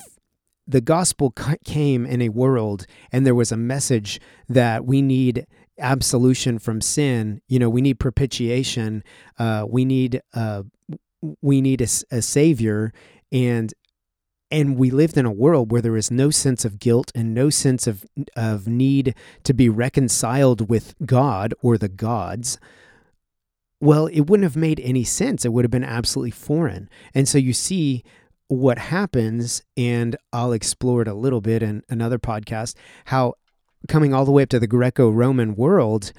the 0.68 0.80
gospel 0.80 1.32
came 1.64 2.06
in 2.06 2.22
a 2.22 2.28
world 2.28 2.86
and 3.10 3.26
there 3.26 3.34
was 3.34 3.50
a 3.50 3.56
message 3.56 4.20
that 4.48 4.84
we 4.84 5.02
need 5.02 5.46
absolution 5.78 6.58
from 6.58 6.80
sin. 6.80 7.40
You 7.48 7.58
know, 7.58 7.70
we 7.70 7.80
need 7.80 7.98
propitiation. 7.98 9.02
Uh, 9.38 9.66
we 9.68 9.84
need 9.84 10.20
uh, 10.34 10.64
we 11.42 11.60
need 11.60 11.80
a, 11.80 11.88
a 12.10 12.22
savior, 12.22 12.92
and 13.32 13.72
and 14.50 14.76
we 14.76 14.90
lived 14.90 15.16
in 15.16 15.26
a 15.26 15.32
world 15.32 15.72
where 15.72 15.82
there 15.82 15.96
is 15.96 16.10
no 16.10 16.30
sense 16.30 16.64
of 16.64 16.78
guilt 16.78 17.10
and 17.14 17.34
no 17.34 17.50
sense 17.50 17.86
of 17.86 18.04
of 18.36 18.68
need 18.68 19.14
to 19.44 19.54
be 19.54 19.68
reconciled 19.68 20.68
with 20.68 20.94
God 21.04 21.54
or 21.62 21.78
the 21.78 21.88
gods. 21.88 22.58
Well, 23.80 24.06
it 24.06 24.22
wouldn't 24.22 24.44
have 24.44 24.56
made 24.56 24.80
any 24.80 25.04
sense. 25.04 25.44
It 25.44 25.52
would 25.52 25.64
have 25.64 25.70
been 25.70 25.84
absolutely 25.84 26.30
foreign. 26.30 26.88
And 27.14 27.28
so 27.28 27.36
you 27.36 27.52
see 27.52 28.04
what 28.48 28.78
happens, 28.78 29.62
and 29.76 30.16
I'll 30.32 30.52
explore 30.52 31.02
it 31.02 31.08
a 31.08 31.14
little 31.14 31.40
bit 31.40 31.62
in 31.62 31.82
another 31.88 32.18
podcast, 32.18 32.74
how 33.06 33.34
coming 33.88 34.14
all 34.14 34.24
the 34.24 34.32
way 34.32 34.42
up 34.42 34.48
to 34.50 34.60
the 34.60 34.66
Greco 34.66 35.10
Roman 35.10 35.54
world, 35.54 36.12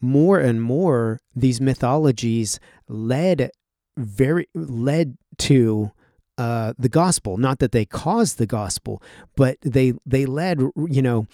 more 0.00 0.38
and 0.38 0.62
more 0.62 1.20
these 1.34 1.60
mythologies 1.60 2.60
led 2.88 3.50
very 3.96 4.48
led 4.54 5.16
to 5.38 5.92
uh, 6.36 6.74
the 6.78 6.88
gospel. 6.88 7.36
Not 7.36 7.60
that 7.60 7.72
they 7.72 7.84
caused 7.84 8.38
the 8.38 8.46
gospel, 8.46 9.02
but 9.36 9.58
they 9.62 9.94
they 10.04 10.26
led 10.26 10.60
you 10.88 11.02
know 11.02 11.26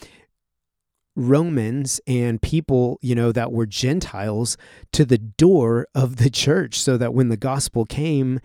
Romans 1.16 2.00
and 2.06 2.40
people, 2.40 2.98
you 3.02 3.14
know, 3.14 3.32
that 3.32 3.52
were 3.52 3.66
Gentiles 3.66 4.56
to 4.92 5.04
the 5.04 5.18
door 5.18 5.86
of 5.94 6.16
the 6.16 6.30
church 6.30 6.80
so 6.80 6.96
that 6.96 7.14
when 7.14 7.28
the 7.28 7.36
gospel 7.36 7.84
came, 7.84 8.40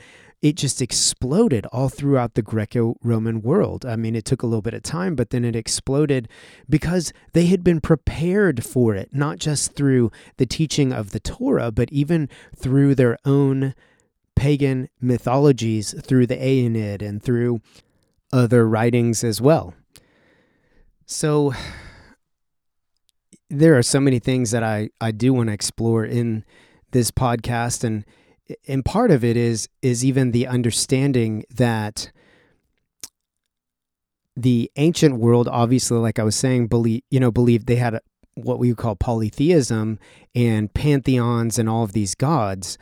it 0.45 0.58
just 0.58 0.79
exploded 0.79 1.65
all 1.71 1.89
throughout 1.89 2.36
the 2.36 2.41
Greco 2.43 2.97
Roman 3.01 3.41
world. 3.41 3.84
I 3.84 3.95
mean, 3.95 4.15
it 4.15 4.25
took 4.25 4.43
a 4.43 4.45
little 4.45 4.62
bit 4.62 4.75
of 4.75 4.84
time, 4.84 5.15
but 5.15 5.31
then 5.31 5.43
it 5.43 5.55
exploded 5.55 6.29
because 6.69 7.12
they 7.34 7.47
had 7.47 7.63
been 7.63 7.81
prepared 7.81 8.63
for 8.63 8.93
it, 8.93 9.10
not 9.12 9.39
just 9.39 9.73
through 9.73 10.12
the 10.38 10.45
teaching 10.45 10.93
of 10.93 11.10
the 11.10 11.19
Torah, 11.19 11.71
but 11.71 11.91
even 11.91 12.29
through 12.55 12.93
their 12.93 13.17
own 13.25 13.73
pagan 14.36 14.88
mythologies, 15.01 15.99
through 16.03 16.27
the 16.27 16.39
Aeneid 16.39 17.01
and 17.01 17.23
through 17.23 17.60
other 18.31 18.69
writings 18.69 19.23
as 19.23 19.41
well. 19.41 19.73
So 21.08 21.55
there 23.49 23.75
are 23.75 23.81
so 23.81 23.99
many 23.99 24.19
things 24.19 24.51
that 24.51 24.62
I, 24.62 24.89
I 25.01 25.10
do 25.10 25.34
want 25.34 25.47
to 25.47 25.53
explore 25.53 26.05
in 26.05 26.45
this 26.91 27.10
podcast 27.10 27.84
and 27.84 28.05
and 28.67 28.86
part 28.86 29.12
of 29.12 29.23
it 29.23 29.38
is 29.38 29.67
is 29.81 30.03
even 30.05 30.31
the 30.31 30.47
understanding 30.47 31.43
that 31.49 32.12
the 34.38 34.69
ancient 34.75 35.15
world 35.17 35.47
obviously 35.47 35.97
like 35.97 36.19
I 36.19 36.23
was 36.23 36.36
saying 36.36 36.67
believe 36.67 37.01
you 37.10 37.19
know 37.19 37.31
believed 37.31 37.67
they 37.67 37.77
had 37.77 37.95
a, 37.95 38.01
what 38.36 38.60
we 38.60 38.69
would 38.69 38.77
call 38.77 38.95
polytheism 38.95 39.97
and 40.34 40.73
pantheons 40.73 41.58
and 41.58 41.69
all 41.69 41.84
of 41.84 41.93
these 41.93 42.15
gods. 42.15 42.77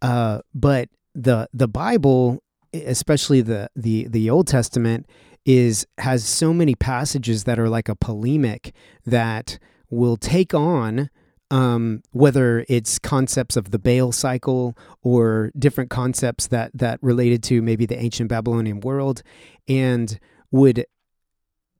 Uh, 0.00 0.40
but 0.54 0.88
the 1.14 1.48
the 1.52 1.68
Bible 1.68 2.42
especially 2.72 3.40
the 3.40 3.70
the 3.76 4.06
the 4.08 4.30
Old 4.30 4.46
Testament 4.46 5.06
is 5.44 5.86
has 5.98 6.24
so 6.24 6.52
many 6.54 6.74
passages 6.74 7.44
that 7.44 7.58
are 7.58 7.68
like 7.68 7.88
a 7.88 7.96
polemic 7.96 8.72
that 9.04 9.58
will 9.90 10.16
take 10.16 10.54
on 10.54 11.10
um, 11.54 12.02
whether 12.10 12.64
it's 12.68 12.98
concepts 12.98 13.56
of 13.56 13.70
the 13.70 13.78
Baal 13.78 14.10
cycle 14.10 14.76
or 15.02 15.52
different 15.56 15.88
concepts 15.88 16.48
that 16.48 16.72
that 16.74 16.98
related 17.00 17.44
to 17.44 17.62
maybe 17.62 17.86
the 17.86 17.96
ancient 17.96 18.28
Babylonian 18.28 18.80
world, 18.80 19.22
and 19.68 20.18
would 20.50 20.84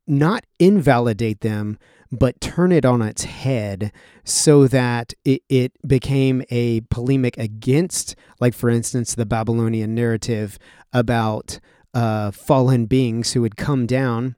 not 0.07 0.45
invalidate 0.61 1.41
them, 1.41 1.77
but 2.13 2.41
turn 2.41 2.71
it 2.71 2.85
on 2.85 3.03
its 3.03 3.25
head 3.25 3.91
so 4.23 4.69
that 4.69 5.13
it, 5.25 5.43
it 5.49 5.73
became 5.85 6.45
a 6.51 6.83
polemic 6.83 7.37
against, 7.37 8.15
like 8.39 8.55
for 8.55 8.71
instance, 8.71 9.17
the 9.17 9.27
Babylonian 9.27 9.93
narrative 9.93 10.57
about 10.93 11.59
uh, 11.95 12.31
fallen 12.31 12.87
beings 12.87 13.33
who 13.33 13.43
had 13.43 13.57
come 13.57 13.87
down. 13.87 14.37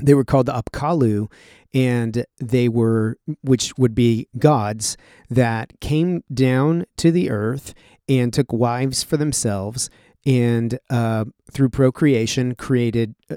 They 0.00 0.14
were 0.14 0.24
called 0.24 0.46
the 0.46 0.52
Apkallu, 0.52 1.30
and 1.74 2.24
they 2.38 2.68
were, 2.68 3.18
which 3.42 3.76
would 3.76 3.94
be 3.94 4.28
gods 4.38 4.96
that 5.28 5.72
came 5.80 6.22
down 6.32 6.86
to 6.96 7.10
the 7.10 7.30
earth 7.30 7.74
and 8.08 8.32
took 8.32 8.52
wives 8.52 9.02
for 9.02 9.16
themselves, 9.16 9.90
and 10.24 10.78
uh, 10.90 11.24
through 11.50 11.68
procreation 11.68 12.54
created 12.54 13.14
uh, 13.30 13.36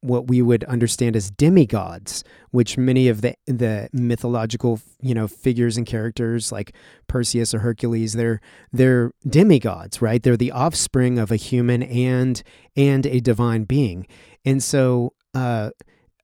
what 0.00 0.28
we 0.28 0.42
would 0.42 0.64
understand 0.64 1.16
as 1.16 1.30
demigods, 1.30 2.24
which 2.50 2.76
many 2.76 3.08
of 3.08 3.20
the 3.20 3.34
the 3.46 3.88
mythological 3.92 4.80
you 5.00 5.14
know 5.14 5.26
figures 5.28 5.76
and 5.76 5.86
characters 5.86 6.52
like 6.52 6.74
Perseus 7.06 7.54
or 7.54 7.60
Hercules, 7.60 8.12
they're 8.14 8.40
they're 8.72 9.12
demigods, 9.26 10.02
right? 10.02 10.22
They're 10.22 10.36
the 10.36 10.52
offspring 10.52 11.18
of 11.18 11.30
a 11.30 11.36
human 11.36 11.82
and 11.82 12.42
and 12.76 13.06
a 13.06 13.20
divine 13.20 13.64
being, 13.64 14.06
and 14.44 14.62
so. 14.62 15.12
Uh, 15.34 15.70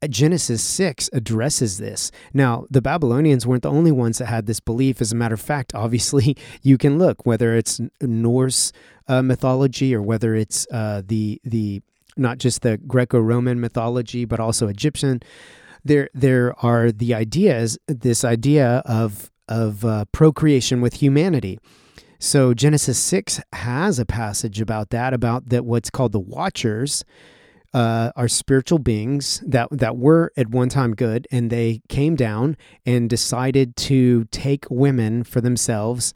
Genesis 0.08 0.62
6 0.62 1.10
addresses 1.12 1.78
this. 1.78 2.12
Now, 2.32 2.66
the 2.70 2.80
Babylonians 2.80 3.46
weren't 3.46 3.64
the 3.64 3.70
only 3.70 3.90
ones 3.90 4.18
that 4.18 4.26
had 4.26 4.46
this 4.46 4.60
belief. 4.60 5.00
As 5.00 5.10
a 5.10 5.16
matter 5.16 5.34
of 5.34 5.40
fact, 5.40 5.74
obviously, 5.74 6.36
you 6.62 6.78
can 6.78 6.98
look 6.98 7.26
whether 7.26 7.56
it's 7.56 7.80
Norse 8.00 8.72
uh, 9.08 9.22
mythology 9.22 9.94
or 9.94 10.02
whether 10.02 10.34
it's 10.34 10.66
uh, 10.70 11.02
the 11.04 11.40
the 11.44 11.82
not 12.16 12.38
just 12.38 12.62
the 12.62 12.78
Greco-Roman 12.78 13.60
mythology, 13.60 14.24
but 14.24 14.40
also 14.40 14.66
Egyptian. 14.66 15.20
There, 15.84 16.10
there 16.12 16.52
are 16.64 16.90
the 16.90 17.14
ideas. 17.14 17.78
This 17.86 18.24
idea 18.24 18.82
of 18.84 19.30
of 19.48 19.84
uh, 19.84 20.04
procreation 20.12 20.80
with 20.80 20.94
humanity. 20.94 21.58
So 22.18 22.52
Genesis 22.52 22.98
six 22.98 23.40
has 23.52 23.98
a 23.98 24.04
passage 24.04 24.60
about 24.60 24.90
that, 24.90 25.14
about 25.14 25.48
that 25.48 25.64
what's 25.64 25.90
called 25.90 26.12
the 26.12 26.20
Watchers. 26.20 27.04
Uh, 27.74 28.10
are 28.16 28.28
spiritual 28.28 28.78
beings 28.78 29.42
that 29.46 29.68
that 29.70 29.98
were 29.98 30.32
at 30.38 30.48
one 30.48 30.70
time 30.70 30.94
good, 30.94 31.28
and 31.30 31.50
they 31.50 31.82
came 31.90 32.16
down 32.16 32.56
and 32.86 33.10
decided 33.10 33.76
to 33.76 34.24
take 34.30 34.64
women 34.70 35.22
for 35.22 35.42
themselves 35.42 36.14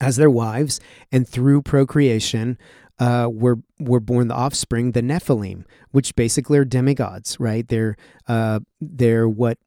as 0.00 0.16
their 0.16 0.30
wives, 0.30 0.80
and 1.12 1.28
through 1.28 1.62
procreation, 1.62 2.56
uh, 2.98 3.28
were 3.30 3.58
were 3.78 4.00
born 4.00 4.28
the 4.28 4.34
offspring, 4.34 4.92
the 4.92 5.02
Nephilim, 5.02 5.64
which 5.90 6.14
basically 6.16 6.58
are 6.58 6.64
demigods, 6.64 7.38
right? 7.38 7.66
They're 7.66 7.96
uh, 8.26 8.60
they're 8.80 9.28
what 9.28 9.58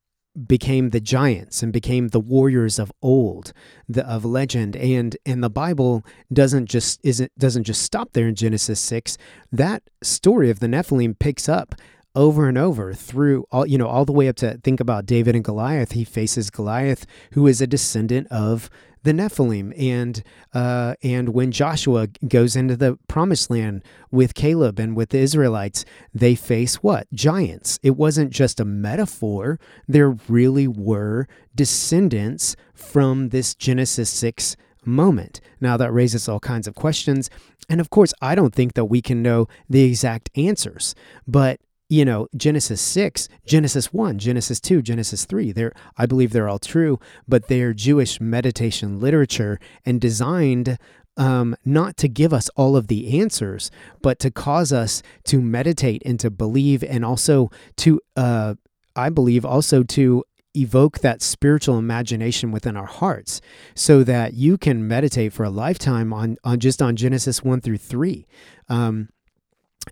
became 0.47 0.89
the 0.89 0.99
giants 0.99 1.61
and 1.61 1.73
became 1.73 2.09
the 2.09 2.19
warriors 2.19 2.79
of 2.79 2.91
old, 3.01 3.53
the 3.87 4.07
of 4.07 4.25
legend, 4.25 4.75
and 4.75 5.17
and 5.25 5.43
the 5.43 5.49
Bible 5.49 6.05
doesn't 6.31 6.67
just 6.67 6.99
isn't 7.03 7.31
doesn't 7.37 7.63
just 7.63 7.81
stop 7.81 8.13
there 8.13 8.27
in 8.27 8.35
Genesis 8.35 8.79
six. 8.79 9.17
That 9.51 9.83
story 10.01 10.49
of 10.49 10.59
the 10.59 10.67
Nephilim 10.67 11.17
picks 11.17 11.49
up 11.49 11.75
over 12.15 12.47
and 12.47 12.57
over 12.57 12.93
through 12.93 13.45
all 13.51 13.65
you 13.65 13.77
know 13.77 13.87
all 13.87 14.05
the 14.05 14.11
way 14.11 14.27
up 14.27 14.35
to 14.37 14.57
think 14.63 14.79
about 14.79 15.05
David 15.05 15.35
and 15.35 15.43
Goliath. 15.43 15.93
He 15.93 16.03
faces 16.03 16.49
Goliath, 16.49 17.05
who 17.33 17.47
is 17.47 17.61
a 17.61 17.67
descendant 17.67 18.27
of 18.29 18.69
the 19.03 19.13
Nephilim, 19.13 19.73
and 19.79 20.21
uh, 20.53 20.95
and 21.01 21.29
when 21.29 21.51
Joshua 21.51 22.07
goes 22.27 22.55
into 22.55 22.75
the 22.75 22.97
Promised 23.07 23.49
Land 23.49 23.83
with 24.11 24.35
Caleb 24.35 24.79
and 24.79 24.95
with 24.95 25.09
the 25.09 25.17
Israelites, 25.17 25.85
they 26.13 26.35
face 26.35 26.75
what 26.75 27.11
giants. 27.11 27.79
It 27.81 27.91
wasn't 27.91 28.31
just 28.31 28.59
a 28.59 28.65
metaphor. 28.65 29.59
There 29.87 30.11
really 30.27 30.67
were 30.67 31.27
descendants 31.55 32.55
from 32.73 33.29
this 33.29 33.55
Genesis 33.55 34.09
six 34.09 34.55
moment. 34.85 35.41
Now 35.59 35.77
that 35.77 35.91
raises 35.91 36.27
all 36.27 36.39
kinds 36.39 36.67
of 36.67 36.75
questions. 36.75 37.29
And 37.69 37.79
of 37.79 37.89
course, 37.89 38.13
I 38.21 38.35
don't 38.35 38.53
think 38.53 38.73
that 38.73 38.85
we 38.85 39.01
can 39.01 39.21
know 39.21 39.47
the 39.69 39.83
exact 39.83 40.29
answers, 40.35 40.95
but 41.27 41.59
you 41.91 42.05
know, 42.05 42.25
Genesis 42.37 42.79
6, 42.79 43.27
Genesis 43.45 43.91
1, 43.91 44.17
Genesis 44.17 44.61
2, 44.61 44.81
Genesis 44.81 45.25
3. 45.25 45.51
They're, 45.51 45.73
I 45.97 46.05
believe 46.05 46.31
they're 46.31 46.47
all 46.47 46.57
true, 46.57 47.01
but 47.27 47.49
they're 47.49 47.73
Jewish 47.73 48.21
meditation 48.21 49.01
literature 49.01 49.59
and 49.85 49.99
designed 49.99 50.77
um, 51.17 51.53
not 51.65 51.97
to 51.97 52.07
give 52.07 52.31
us 52.31 52.47
all 52.55 52.77
of 52.77 52.87
the 52.87 53.19
answers, 53.19 53.71
but 54.01 54.19
to 54.19 54.31
cause 54.31 54.71
us 54.71 55.03
to 55.25 55.41
meditate 55.41 56.01
and 56.05 56.17
to 56.21 56.29
believe, 56.29 56.81
and 56.81 57.03
also 57.03 57.51
to, 57.75 57.99
uh, 58.15 58.55
I 58.95 59.09
believe, 59.09 59.43
also 59.43 59.83
to 59.83 60.23
evoke 60.55 60.99
that 60.99 61.21
spiritual 61.21 61.77
imagination 61.77 62.53
within 62.53 62.77
our 62.77 62.85
hearts 62.85 63.41
so 63.75 64.01
that 64.05 64.33
you 64.33 64.57
can 64.57 64.87
meditate 64.87 65.33
for 65.33 65.43
a 65.43 65.49
lifetime 65.49 66.13
on, 66.13 66.37
on 66.45 66.61
just 66.61 66.81
on 66.81 66.95
Genesis 66.95 67.43
1 67.43 67.59
through 67.59 67.79
3. 67.79 68.25
Um, 68.69 69.09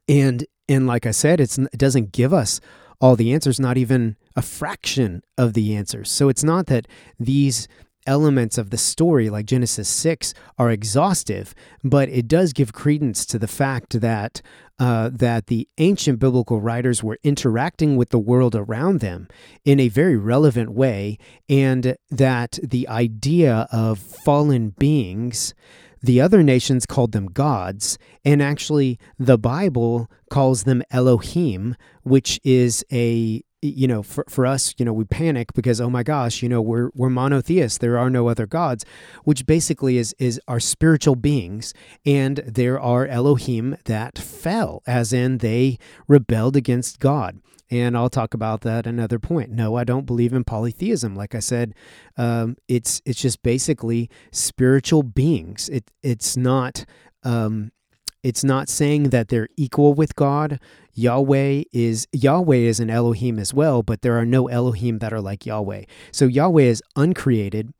and 0.07 0.45
and 0.69 0.85
like 0.87 1.05
I 1.05 1.11
said, 1.11 1.41
it 1.41 1.57
doesn't 1.75 2.13
give 2.13 2.31
us 2.31 2.61
all 3.01 3.15
the 3.15 3.33
answers, 3.33 3.59
not 3.59 3.77
even 3.77 4.15
a 4.35 4.41
fraction 4.41 5.23
of 5.37 5.53
the 5.53 5.75
answers. 5.75 6.11
So 6.11 6.29
it's 6.29 6.43
not 6.43 6.67
that 6.67 6.87
these 7.19 7.67
elements 8.05 8.57
of 8.57 8.69
the 8.69 8.77
story, 8.77 9.29
like 9.29 9.45
Genesis 9.45 9.89
6, 9.89 10.33
are 10.57 10.69
exhaustive, 10.69 11.55
but 11.83 12.07
it 12.09 12.27
does 12.27 12.53
give 12.53 12.71
credence 12.71 13.25
to 13.25 13.39
the 13.39 13.47
fact 13.47 13.99
that. 13.99 14.41
Uh, 14.81 15.09
that 15.11 15.47
the 15.47 15.67
ancient 15.77 16.19
biblical 16.19 16.61
writers 16.61 17.03
were 17.03 17.19
interacting 17.21 17.97
with 17.97 18.11
the 18.11 18.17
world 18.17 18.55
around 18.55 19.01
them 19.01 19.27
in 19.65 19.77
a 19.77 19.89
very 19.89 20.15
relevant 20.15 20.71
way, 20.71 21.17
and 21.49 21.97
that 22.09 22.57
the 22.63 22.87
idea 22.87 23.67
of 23.73 23.99
fallen 23.99 24.69
beings 24.69 25.53
the 26.01 26.21
other 26.21 26.43
nations 26.43 26.85
called 26.85 27.11
them 27.11 27.27
gods, 27.27 27.97
and 28.23 28.41
actually 28.41 28.99
the 29.17 29.37
Bible 29.37 30.09
calls 30.29 30.63
them 30.63 30.83
Elohim, 30.91 31.75
which 32.03 32.39
is 32.43 32.85
a 32.91 33.43
you 33.61 33.87
know 33.87 34.01
for, 34.01 34.23
for 34.29 34.45
us 34.45 34.73
you 34.77 34.85
know 34.85 34.93
we 34.93 35.03
panic 35.03 35.51
because 35.53 35.81
oh 35.81 35.89
my 35.89 36.01
gosh 36.01 36.41
you 36.41 36.47
know 36.47 36.61
we're 36.61 36.91
we're 36.93 37.09
monotheists. 37.09 37.77
There 37.77 37.97
are 37.97 38.09
no 38.09 38.29
other 38.29 38.47
gods 38.47 38.85
which 39.25 39.45
basically 39.45 39.97
is 39.97 40.15
is 40.17 40.39
our 40.47 40.59
spiritual 40.59 41.15
beings. 41.15 41.73
And 42.05 42.37
there 42.37 42.79
are 42.79 43.05
elohim 43.05 43.75
that 43.85 44.17
fell 44.17 44.81
as 44.87 45.11
in 45.11 45.39
they 45.39 45.77
rebelled 46.07 46.55
against 46.55 46.99
god 46.99 47.41
and 47.69 47.95
I'll 47.95 48.09
talk 48.09 48.33
about 48.33 48.61
that 48.61 48.87
another 48.87 49.19
point. 49.19 49.51
No, 49.51 49.75
I 49.75 49.83
don't 49.83 50.05
believe 50.05 50.33
in 50.33 50.43
polytheism. 50.43 51.15
Like 51.15 51.35
I 51.35 51.39
said, 51.39 51.73
um, 52.17 52.57
it's 52.67 53.01
it's 53.05 53.21
just 53.21 53.41
basically 53.43 54.09
spiritual 54.31 55.03
beings. 55.03 55.69
It 55.69 55.91
it's 56.01 56.35
not 56.35 56.85
um, 57.23 57.71
it's 58.23 58.43
not 58.43 58.69
saying 58.69 59.09
that 59.09 59.29
they're 59.29 59.49
equal 59.55 59.93
with 59.93 60.15
God. 60.15 60.59
Yahweh 60.93 61.63
is 61.71 62.07
Yahweh 62.11 62.57
is 62.57 62.79
an 62.79 62.89
Elohim 62.89 63.39
as 63.39 63.53
well, 63.53 63.83
but 63.83 64.01
there 64.01 64.17
are 64.17 64.25
no 64.25 64.47
Elohim 64.47 64.99
that 64.99 65.13
are 65.13 65.21
like 65.21 65.45
Yahweh. 65.45 65.83
So 66.11 66.25
Yahweh 66.25 66.63
is 66.63 66.83
uncreated. 66.95 67.73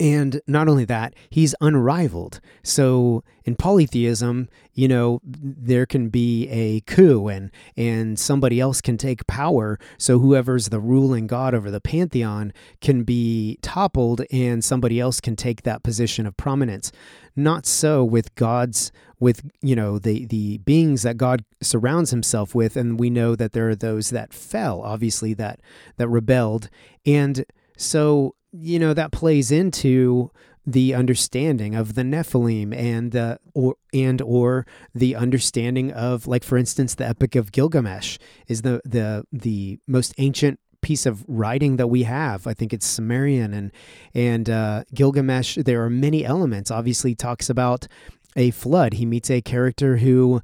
And 0.00 0.40
not 0.46 0.68
only 0.68 0.84
that, 0.86 1.14
he's 1.30 1.54
unrivaled. 1.60 2.40
So 2.62 3.22
in 3.44 3.56
polytheism, 3.56 4.48
you 4.72 4.88
know, 4.88 5.20
there 5.24 5.86
can 5.86 6.08
be 6.08 6.48
a 6.48 6.80
coup 6.80 7.28
and 7.28 7.50
and 7.76 8.18
somebody 8.18 8.60
else 8.60 8.80
can 8.80 8.96
take 8.96 9.26
power. 9.26 9.78
So 9.98 10.18
whoever's 10.18 10.68
the 10.68 10.80
ruling 10.80 11.26
god 11.26 11.54
over 11.54 11.70
the 11.70 11.80
pantheon 11.80 12.52
can 12.80 13.04
be 13.04 13.58
toppled 13.62 14.22
and 14.30 14.64
somebody 14.64 15.00
else 15.00 15.20
can 15.20 15.36
take 15.36 15.62
that 15.62 15.82
position 15.82 16.26
of 16.26 16.36
prominence. 16.36 16.92
Not 17.34 17.66
so 17.66 18.04
with 18.04 18.34
God's 18.34 18.92
with 19.18 19.50
you 19.62 19.74
know 19.74 19.98
the 19.98 20.26
the 20.26 20.58
beings 20.58 21.02
that 21.02 21.16
God 21.16 21.44
surrounds 21.62 22.10
himself 22.10 22.54
with 22.54 22.76
and 22.76 23.00
we 23.00 23.10
know 23.10 23.34
that 23.34 23.52
there 23.52 23.68
are 23.68 23.76
those 23.76 24.10
that 24.10 24.32
fell, 24.32 24.82
obviously 24.82 25.34
that 25.34 25.60
that 25.96 26.08
rebelled. 26.08 26.68
And 27.04 27.44
so 27.76 28.35
you 28.60 28.78
know 28.78 28.94
that 28.94 29.12
plays 29.12 29.50
into 29.50 30.30
the 30.66 30.94
understanding 30.94 31.74
of 31.76 31.94
the 31.94 32.02
Nephilim 32.02 32.74
and 32.74 33.12
the 33.12 33.38
or 33.54 33.76
and 33.94 34.20
or 34.20 34.66
the 34.94 35.14
understanding 35.14 35.92
of 35.92 36.26
like 36.26 36.42
for 36.42 36.58
instance 36.58 36.94
the 36.94 37.06
Epic 37.06 37.36
of 37.36 37.52
Gilgamesh 37.52 38.18
is 38.48 38.62
the 38.62 38.80
the 38.84 39.24
the 39.32 39.78
most 39.86 40.12
ancient 40.18 40.58
piece 40.80 41.06
of 41.06 41.24
writing 41.26 41.76
that 41.76 41.88
we 41.88 42.04
have. 42.04 42.46
I 42.46 42.54
think 42.54 42.72
it's 42.72 42.86
Sumerian 42.86 43.54
and 43.54 43.72
and 44.14 44.50
uh, 44.50 44.84
Gilgamesh. 44.94 45.56
There 45.56 45.84
are 45.84 45.90
many 45.90 46.24
elements. 46.24 46.70
Obviously, 46.70 47.14
talks 47.14 47.48
about 47.48 47.86
a 48.36 48.50
flood. 48.50 48.94
He 48.94 49.06
meets 49.06 49.30
a 49.30 49.40
character 49.40 49.98
who 49.98 50.42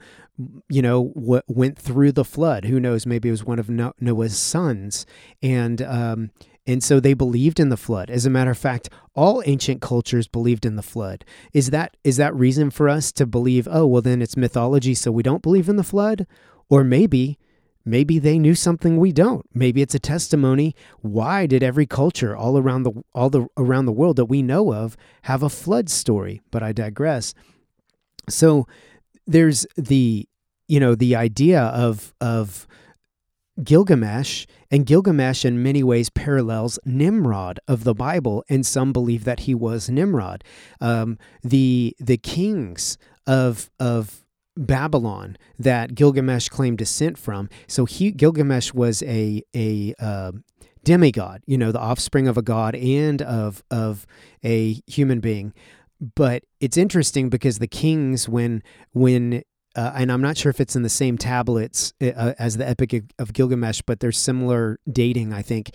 you 0.69 0.83
know 0.83 1.13
w- 1.15 1.43
went 1.49 1.79
through 1.79 2.13
the 2.13 2.25
flood. 2.25 2.65
Who 2.65 2.81
knows? 2.81 3.07
Maybe 3.07 3.29
it 3.29 3.33
was 3.33 3.45
one 3.45 3.59
of 3.59 3.69
Noah's 3.69 4.39
sons 4.39 5.05
and. 5.43 5.83
Um, 5.83 6.31
and 6.67 6.83
so 6.83 7.01
they 7.01 7.15
believed 7.15 7.59
in 7.59 7.71
the 7.71 7.77
flood. 7.77 8.09
As 8.09 8.25
a 8.25 8.31
matter 8.31 8.51
of 8.51 8.59
fact, 8.59 8.89
all 9.15 9.43
ancient 9.47 9.81
cultures 9.81 10.29
believed 10.29 10.65
in 10.65 10.77
the 10.77 10.83
flood. 10.83 11.25
Is 11.53 11.71
that 11.71 11.97
is 12.05 12.17
that 12.19 12.35
reason 12.35 12.71
for 12.71 12.89
us 12.89 13.11
to 13.13 13.27
believe, 13.27 13.67
oh, 13.71 13.87
well 13.87 14.03
then 14.03 14.23
it's 14.23 14.37
mythology 14.37 14.95
so 14.95 15.11
we 15.11 15.23
don't 15.23 15.43
believe 15.43 15.69
in 15.69 15.77
the 15.77 15.83
flood? 15.83 16.27
Or 16.69 16.85
maybe 16.85 17.39
maybe 17.85 18.21
they 18.21 18.39
knew 18.39 18.55
something 18.55 18.97
we 18.97 19.11
don't. 19.11 19.45
Maybe 19.53 19.83
it's 19.83 19.95
a 19.95 19.99
testimony 19.99 20.75
why 21.01 21.47
did 21.47 21.65
every 21.65 21.87
culture 21.87 22.37
all 22.37 22.57
around 22.57 22.85
the 22.85 22.93
all 23.13 23.29
the 23.29 23.49
around 23.57 23.87
the 23.87 23.93
world 23.93 24.17
that 24.17 24.27
we 24.27 24.43
know 24.43 24.73
of 24.73 24.97
have 25.23 25.43
a 25.43 25.51
flood 25.51 25.91
story? 25.91 26.43
But 26.53 26.63
I 26.63 26.73
digress. 26.73 27.35
So 28.29 28.69
there's 29.27 29.67
the 29.77 30.29
you 30.69 30.79
know 30.79 30.95
the 30.95 31.17
idea 31.17 31.61
of 31.61 32.15
of 32.21 32.69
Gilgamesh, 33.63 34.47
and 34.71 34.87
Gilgamesh 34.87 35.45
in 35.45 35.63
many 35.63 35.83
ways 35.83 36.09
parallels 36.11 36.79
Nimrod 36.85 37.61
of 37.69 37.85
the 37.85 37.95
Bible, 37.95 38.45
and 38.49 38.65
some 38.65 38.93
believe 38.93 39.25
that 39.25 39.41
he 39.41 39.55
was 39.55 39.91
Nimrod. 39.91 40.43
Um, 40.81 41.19
the 41.43 41.95
the 41.99 42.17
kings 42.17 42.97
of 43.27 43.71
of 43.79 44.25
Babylon 44.57 45.37
that 45.59 45.95
Gilgamesh 45.95 46.49
claimed 46.49 46.79
descent 46.79 47.19
from. 47.19 47.49
So 47.67 47.85
he 47.85 48.11
Gilgamesh 48.11 48.73
was 48.73 49.03
a 49.03 49.43
a 49.55 49.95
uh, 49.99 50.33
demigod, 50.85 51.43
you 51.47 51.59
know, 51.59 51.73
the 51.73 51.81
offspring 51.81 52.29
of 52.29 52.37
a 52.37 52.43
god 52.43 52.75
and 52.75 53.23
of 53.23 53.63
of 53.71 54.07
a 54.45 54.81
human 54.87 55.21
being. 55.21 55.53
But 56.17 56.43
it's 56.59 56.77
interesting 56.77 57.29
because 57.29 57.59
the 57.59 57.69
kings, 57.69 58.29
when 58.29 58.63
when 58.93 59.43
uh, 59.75 59.93
and 59.95 60.13
I'm 60.13 60.21
not 60.21 60.37
sure 60.37 60.51
if 60.51 60.61
it's 60.61 60.77
in 60.77 60.83
the 60.83 60.89
same 60.89 61.17
tablets 61.19 61.93
uh, 62.03 62.09
uh 62.09 62.35
as 62.39 62.57
the 62.57 62.69
Epic 62.69 63.05
of 63.19 63.33
Gilgamesh, 63.33 63.83
but 63.87 64.01
there's 64.01 64.19
similar 64.19 64.79
dating, 64.91 65.33
I 65.33 65.43
think. 65.43 65.75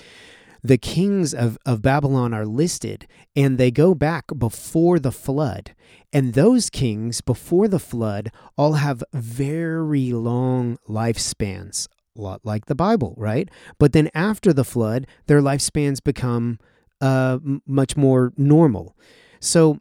The 0.63 0.77
kings 0.77 1.33
of, 1.33 1.57
of 1.65 1.81
Babylon 1.81 2.33
are 2.33 2.45
listed 2.45 3.07
and 3.35 3.57
they 3.57 3.71
go 3.71 3.93
back 3.93 4.25
before 4.37 4.99
the 4.99 5.11
flood. 5.11 5.73
And 6.11 6.33
those 6.33 6.69
kings 6.69 7.21
before 7.21 7.67
the 7.67 7.79
flood 7.79 8.31
all 8.57 8.73
have 8.73 9.03
very 9.13 10.11
long 10.11 10.77
lifespans, 10.89 11.87
a 12.17 12.21
lot 12.21 12.41
like 12.43 12.65
the 12.65 12.75
Bible, 12.75 13.13
right? 13.17 13.49
But 13.77 13.93
then 13.93 14.09
after 14.13 14.51
the 14.51 14.65
flood, 14.65 15.05
their 15.27 15.41
lifespans 15.41 16.03
become 16.03 16.59
uh, 17.01 17.37
much 17.65 17.95
more 17.95 18.33
normal. 18.35 18.95
So 19.39 19.79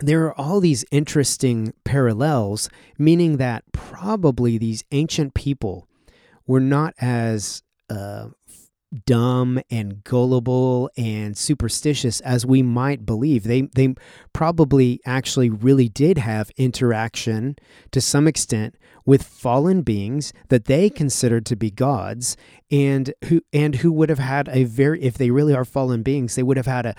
there 0.00 0.24
are 0.26 0.38
all 0.38 0.60
these 0.60 0.84
interesting 0.90 1.72
parallels, 1.84 2.68
meaning 2.98 3.36
that 3.36 3.64
probably 3.72 4.58
these 4.58 4.84
ancient 4.90 5.34
people 5.34 5.86
were 6.46 6.60
not 6.60 6.94
as 7.00 7.62
uh, 7.88 8.28
dumb 9.06 9.60
and 9.70 10.02
gullible 10.02 10.90
and 10.96 11.36
superstitious 11.36 12.20
as 12.20 12.44
we 12.44 12.62
might 12.62 13.06
believe. 13.06 13.44
They 13.44 13.62
they 13.62 13.94
probably 14.32 15.00
actually 15.06 15.48
really 15.50 15.88
did 15.88 16.18
have 16.18 16.50
interaction 16.56 17.56
to 17.92 18.00
some 18.00 18.26
extent 18.26 18.76
with 19.06 19.22
fallen 19.22 19.82
beings 19.82 20.32
that 20.48 20.64
they 20.64 20.90
considered 20.90 21.46
to 21.46 21.56
be 21.56 21.70
gods 21.70 22.36
and 22.70 23.14
who 23.26 23.42
and 23.52 23.76
who 23.76 23.92
would 23.92 24.08
have 24.08 24.18
had 24.18 24.48
a 24.48 24.64
very 24.64 25.00
if 25.02 25.16
they 25.16 25.30
really 25.30 25.54
are 25.54 25.64
fallen 25.64 26.02
beings, 26.02 26.34
they 26.34 26.42
would 26.42 26.56
have 26.56 26.66
had 26.66 26.86
a, 26.86 26.94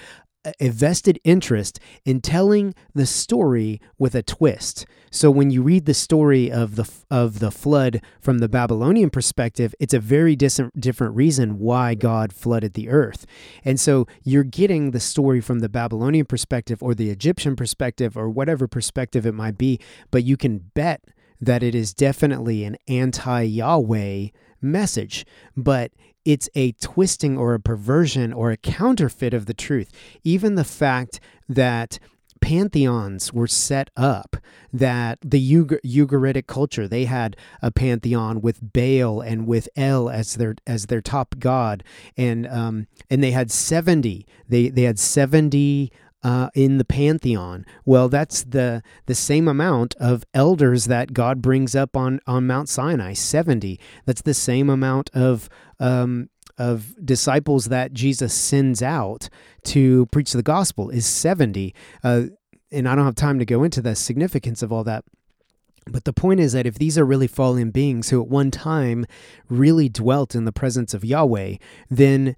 a 0.59 0.69
vested 0.69 1.19
interest 1.23 1.79
in 2.05 2.21
telling 2.21 2.73
the 2.93 3.05
story 3.05 3.79
with 3.97 4.15
a 4.15 4.23
twist. 4.23 4.85
So 5.11 5.29
when 5.29 5.51
you 5.51 5.61
read 5.61 5.85
the 5.85 5.93
story 5.93 6.51
of 6.51 6.75
the 6.75 6.89
of 7.09 7.39
the 7.39 7.51
flood 7.51 8.01
from 8.19 8.39
the 8.39 8.49
Babylonian 8.49 9.09
perspective, 9.09 9.75
it's 9.79 9.93
a 9.93 9.99
very 9.99 10.35
different 10.35 10.79
different 10.79 11.15
reason 11.15 11.59
why 11.59 11.95
God 11.95 12.33
flooded 12.33 12.73
the 12.73 12.89
earth. 12.89 13.25
And 13.63 13.79
so 13.79 14.07
you're 14.23 14.43
getting 14.43 14.91
the 14.91 14.99
story 14.99 15.41
from 15.41 15.59
the 15.59 15.69
Babylonian 15.69 16.25
perspective 16.25 16.81
or 16.81 16.95
the 16.95 17.09
Egyptian 17.09 17.55
perspective 17.55 18.17
or 18.17 18.29
whatever 18.29 18.67
perspective 18.67 19.25
it 19.25 19.33
might 19.33 19.57
be, 19.57 19.79
but 20.09 20.23
you 20.23 20.37
can 20.37 20.59
bet 20.73 21.03
that 21.39 21.63
it 21.63 21.73
is 21.73 21.93
definitely 21.93 22.63
an 22.63 22.77
anti-Yahweh 22.87 24.27
message, 24.61 25.25
but 25.55 25.91
it's 26.23 26.49
a 26.55 26.73
twisting 26.73 27.37
or 27.37 27.53
a 27.53 27.59
perversion 27.59 28.31
or 28.31 28.51
a 28.51 28.57
counterfeit 28.57 29.33
of 29.33 29.45
the 29.45 29.53
truth. 29.53 29.91
Even 30.23 30.55
the 30.55 30.63
fact 30.63 31.19
that 31.49 31.99
pantheons 32.41 33.31
were 33.31 33.47
set 33.47 33.91
up 33.95 34.35
that 34.73 35.19
the 35.23 35.39
Ugaritic 35.83 36.47
culture 36.47 36.87
they 36.87 37.05
had 37.05 37.37
a 37.61 37.69
pantheon 37.71 38.41
with 38.41 38.73
Baal 38.73 39.21
and 39.21 39.45
with 39.45 39.69
El 39.75 40.09
as 40.09 40.35
their 40.35 40.55
as 40.65 40.87
their 40.87 41.01
top 41.01 41.35
god 41.37 41.83
and 42.17 42.47
um 42.47 42.87
and 43.11 43.23
they 43.23 43.29
had 43.29 43.51
70 43.51 44.25
they 44.49 44.69
they 44.69 44.83
had 44.83 44.97
70 44.97 45.91
uh, 46.23 46.49
in 46.53 46.77
the 46.77 46.85
pantheon. 46.85 47.65
Well, 47.85 48.09
that's 48.09 48.43
the 48.43 48.83
the 49.05 49.15
same 49.15 49.47
amount 49.47 49.95
of 49.99 50.23
elders 50.33 50.85
that 50.85 51.13
God 51.13 51.41
brings 51.41 51.75
up 51.75 51.97
on 51.97 52.19
on 52.27 52.47
Mount 52.47 52.69
Sinai, 52.69 53.13
seventy. 53.13 53.79
That's 54.05 54.21
the 54.21 54.33
same 54.33 54.69
amount 54.69 55.09
of 55.13 55.49
um, 55.79 56.29
of 56.57 56.95
disciples 57.03 57.65
that 57.65 57.93
Jesus 57.93 58.33
sends 58.33 58.81
out 58.81 59.29
to 59.63 60.05
preach 60.07 60.33
the 60.33 60.43
gospel 60.43 60.89
is 60.89 61.05
seventy. 61.05 61.73
Uh, 62.03 62.23
and 62.71 62.87
I 62.87 62.95
don't 62.95 63.05
have 63.05 63.15
time 63.15 63.39
to 63.39 63.45
go 63.45 63.63
into 63.63 63.81
the 63.81 63.95
significance 63.95 64.61
of 64.61 64.71
all 64.71 64.83
that. 64.85 65.03
But 65.87 66.05
the 66.05 66.13
point 66.13 66.39
is 66.39 66.53
that 66.53 66.67
if 66.67 66.77
these 66.77 66.97
are 66.97 67.05
really 67.05 67.27
fallen 67.27 67.71
beings 67.71 68.09
who 68.09 68.21
at 68.21 68.27
one 68.27 68.51
time 68.51 69.05
really 69.49 69.89
dwelt 69.89 70.35
in 70.35 70.45
the 70.45 70.51
presence 70.51 70.93
of 70.93 71.03
Yahweh, 71.03 71.55
then 71.89 72.35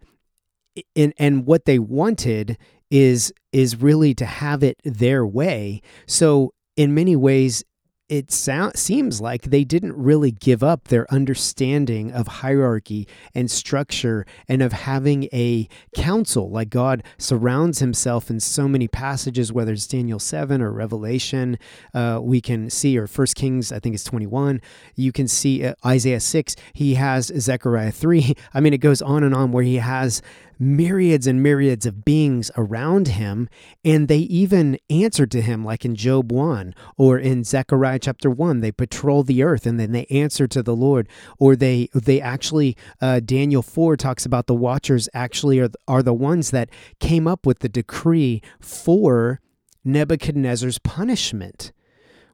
and 0.96 1.14
and 1.18 1.46
what 1.46 1.66
they 1.66 1.78
wanted 1.78 2.58
is 2.94 3.34
is 3.52 3.82
really 3.82 4.14
to 4.14 4.26
have 4.26 4.62
it 4.62 4.80
their 4.86 5.26
way. 5.26 5.82
So 6.06 6.54
in 6.78 6.94
many 6.94 7.16
ways 7.16 7.64
it 8.08 8.32
sound, 8.32 8.78
seems 8.78 9.20
like 9.20 9.44
they 9.44 9.64
didn't 9.64 9.98
really 9.98 10.30
give 10.30 10.62
up 10.62 10.90
their 10.90 11.12
understanding 11.12 12.12
of 12.12 12.28
hierarchy 12.28 13.08
and 13.34 13.50
structure 13.50 14.26
and 14.48 14.62
of 14.62 14.74
having 14.74 15.24
a 15.34 15.68
council. 15.96 16.52
Like 16.52 16.70
God 16.70 17.02
surrounds 17.18 17.80
himself 17.80 18.30
in 18.30 18.40
so 18.40 18.68
many 18.68 18.88
passages, 18.88 19.52
whether 19.52 19.74
it's 19.74 19.88
Daniel 19.88 20.20
7 20.20 20.62
or 20.62 20.72
Revelation, 20.72 21.58
uh, 21.96 22.20
we 22.22 22.42
can 22.42 22.70
see, 22.70 22.96
or 23.00 23.08
First 23.08 23.36
Kings, 23.36 23.72
I 23.72 23.80
think 23.80 23.96
it's 23.96 24.04
21. 24.04 24.62
You 24.96 25.12
can 25.12 25.28
see 25.28 25.66
uh, 25.66 25.74
Isaiah 25.84 26.20
6. 26.20 26.56
He 26.74 26.94
has 26.96 27.32
Zechariah 27.40 27.92
3. 27.92 28.36
I 28.54 28.60
mean, 28.60 28.74
it 28.74 28.80
goes 28.80 29.02
on 29.02 29.24
and 29.24 29.34
on 29.34 29.52
where 29.52 29.64
he 29.64 29.78
has 29.78 30.22
myriads 30.64 31.28
and 31.28 31.44
myriads 31.44 31.86
of 31.86 32.06
beings 32.06 32.50
around 32.58 33.10
him, 33.10 33.50
and 33.84 34.08
they 34.08 34.20
even 34.20 34.78
answer 34.90 35.26
to 35.26 35.42
him, 35.42 35.64
like 35.64 35.86
in 35.86 35.96
Job 35.96 36.32
1 36.32 36.74
or 36.98 37.18
in 37.20 37.44
Zechariah 37.44 38.00
chapter 38.00 38.30
1. 38.30 38.62
They 38.62 38.72
patrol 38.72 39.24
the 39.24 39.44
earth 39.44 39.66
and 39.66 39.80
then 39.80 39.92
they 39.92 40.06
answer 40.06 40.48
to 40.48 40.64
the 40.64 40.76
Lord, 40.76 41.08
or 41.40 41.56
they 41.56 41.90
they 41.94 42.22
actually, 42.22 42.76
uh, 43.02 43.20
Daniel 43.20 43.62
4 43.62 43.98
talks 43.98 44.26
about 44.26 44.48
the 44.48 44.56
watchers 44.56 45.10
actually 45.14 45.60
are, 45.60 45.70
are 45.88 46.04
the 46.04 46.14
ones 46.14 46.52
that 46.52 46.70
came 47.00 47.28
up 47.28 47.46
with 47.46 47.60
the 47.60 47.70
decree 47.70 48.42
for 48.60 49.40
Nebuchadnezzar's 49.84 50.80
punishment 50.80 51.72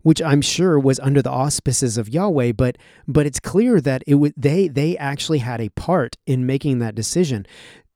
which 0.01 0.21
I'm 0.21 0.41
sure 0.41 0.79
was 0.79 0.99
under 0.99 1.21
the 1.21 1.29
auspices 1.31 1.97
of 1.97 2.09
Yahweh, 2.09 2.53
but 2.53 2.77
but 3.07 3.25
it's 3.25 3.39
clear 3.39 3.81
that 3.81 4.03
it 4.07 4.15
would 4.15 4.33
they 4.37 4.67
they 4.67 4.97
actually 4.97 5.39
had 5.39 5.59
a 5.61 5.69
part 5.69 6.17
in 6.25 6.45
making 6.45 6.79
that 6.79 6.95
decision. 6.95 7.45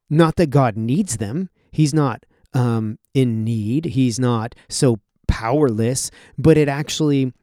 Not 0.09 0.35
that 0.35 0.49
God 0.49 0.77
needs 0.77 1.17
them. 1.17 1.49
He's 1.71 1.93
not 1.93 2.25
um, 2.53 2.99
in 3.13 3.43
need. 3.43 3.85
He's 3.85 4.19
not 4.19 4.55
so 4.69 4.99
powerless, 5.27 6.11
but 6.37 6.57
it 6.57 6.67
actually 6.67 7.33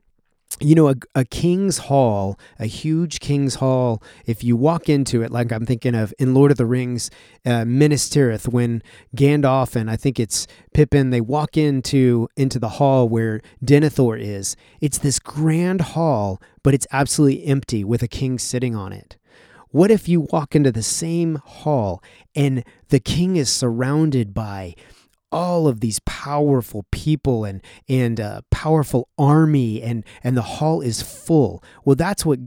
you 0.58 0.74
know, 0.74 0.88
a, 0.88 0.94
a 1.14 1.24
king's 1.24 1.78
hall, 1.78 2.38
a 2.58 2.66
huge 2.66 3.20
king's 3.20 3.56
hall, 3.56 4.02
if 4.26 4.42
you 4.42 4.56
walk 4.56 4.88
into 4.88 5.22
it, 5.22 5.30
like 5.30 5.52
I'm 5.52 5.64
thinking 5.64 5.94
of 5.94 6.12
in 6.18 6.34
Lord 6.34 6.50
of 6.50 6.56
the 6.56 6.66
Rings, 6.66 7.10
uh, 7.46 7.64
Minas 7.64 8.10
Tirith, 8.10 8.48
when 8.48 8.82
Gandalf 9.16 9.76
and 9.76 9.90
I 9.90 9.96
think 9.96 10.18
it's 10.18 10.46
Pippin, 10.74 11.10
they 11.10 11.20
walk 11.20 11.56
into 11.56 12.28
into 12.36 12.58
the 12.58 12.68
hall 12.68 13.08
where 13.08 13.40
Denethor 13.64 14.20
is. 14.20 14.56
It's 14.80 14.98
this 14.98 15.18
grand 15.18 15.80
hall, 15.80 16.42
but 16.62 16.74
it's 16.74 16.86
absolutely 16.90 17.46
empty 17.46 17.84
with 17.84 18.02
a 18.02 18.08
king 18.08 18.38
sitting 18.38 18.74
on 18.74 18.92
it. 18.92 19.16
What 19.70 19.90
if 19.90 20.08
you 20.08 20.22
walk 20.32 20.56
into 20.56 20.72
the 20.72 20.82
same 20.82 21.36
hall 21.36 22.02
and 22.34 22.64
the 22.88 22.98
king 23.00 23.36
is 23.36 23.50
surrounded 23.50 24.34
by 24.34 24.74
all 25.32 25.68
of 25.68 25.78
these 25.78 26.00
powerful 26.00 26.86
people 26.90 27.44
and 27.44 27.62
and 27.88 28.18
a 28.18 28.42
powerful 28.50 29.08
army 29.16 29.80
and 29.80 30.04
and 30.24 30.36
the 30.36 30.42
hall 30.42 30.80
is 30.80 31.02
full? 31.02 31.62
Well 31.84 31.96
that's 31.96 32.26
what 32.26 32.40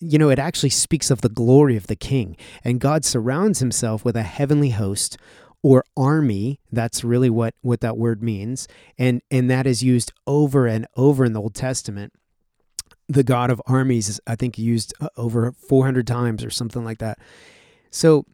you 0.00 0.18
know 0.18 0.28
it 0.28 0.38
actually 0.38 0.70
speaks 0.70 1.10
of 1.10 1.22
the 1.22 1.30
glory 1.30 1.76
of 1.76 1.86
the 1.86 1.96
king. 1.96 2.36
And 2.62 2.78
god 2.80 3.04
surrounds 3.04 3.60
himself 3.60 4.04
with 4.04 4.16
a 4.16 4.22
heavenly 4.22 4.70
host 4.70 5.16
or 5.62 5.82
army. 5.96 6.60
That's 6.70 7.02
really 7.02 7.30
what 7.30 7.54
what 7.62 7.80
that 7.80 7.96
word 7.96 8.22
means. 8.22 8.68
And 8.98 9.22
and 9.30 9.50
that 9.50 9.66
is 9.66 9.82
used 9.82 10.12
over 10.26 10.66
and 10.66 10.86
over 10.94 11.24
in 11.24 11.32
the 11.32 11.40
old 11.40 11.54
testament 11.54 12.12
the 13.08 13.22
god 13.22 13.50
of 13.50 13.60
armies 13.66 14.08
is 14.08 14.20
i 14.26 14.34
think 14.34 14.58
used 14.58 14.94
uh, 15.00 15.08
over 15.16 15.52
400 15.52 16.06
times 16.06 16.44
or 16.44 16.50
something 16.50 16.84
like 16.84 16.98
that 16.98 17.18
so 17.90 18.26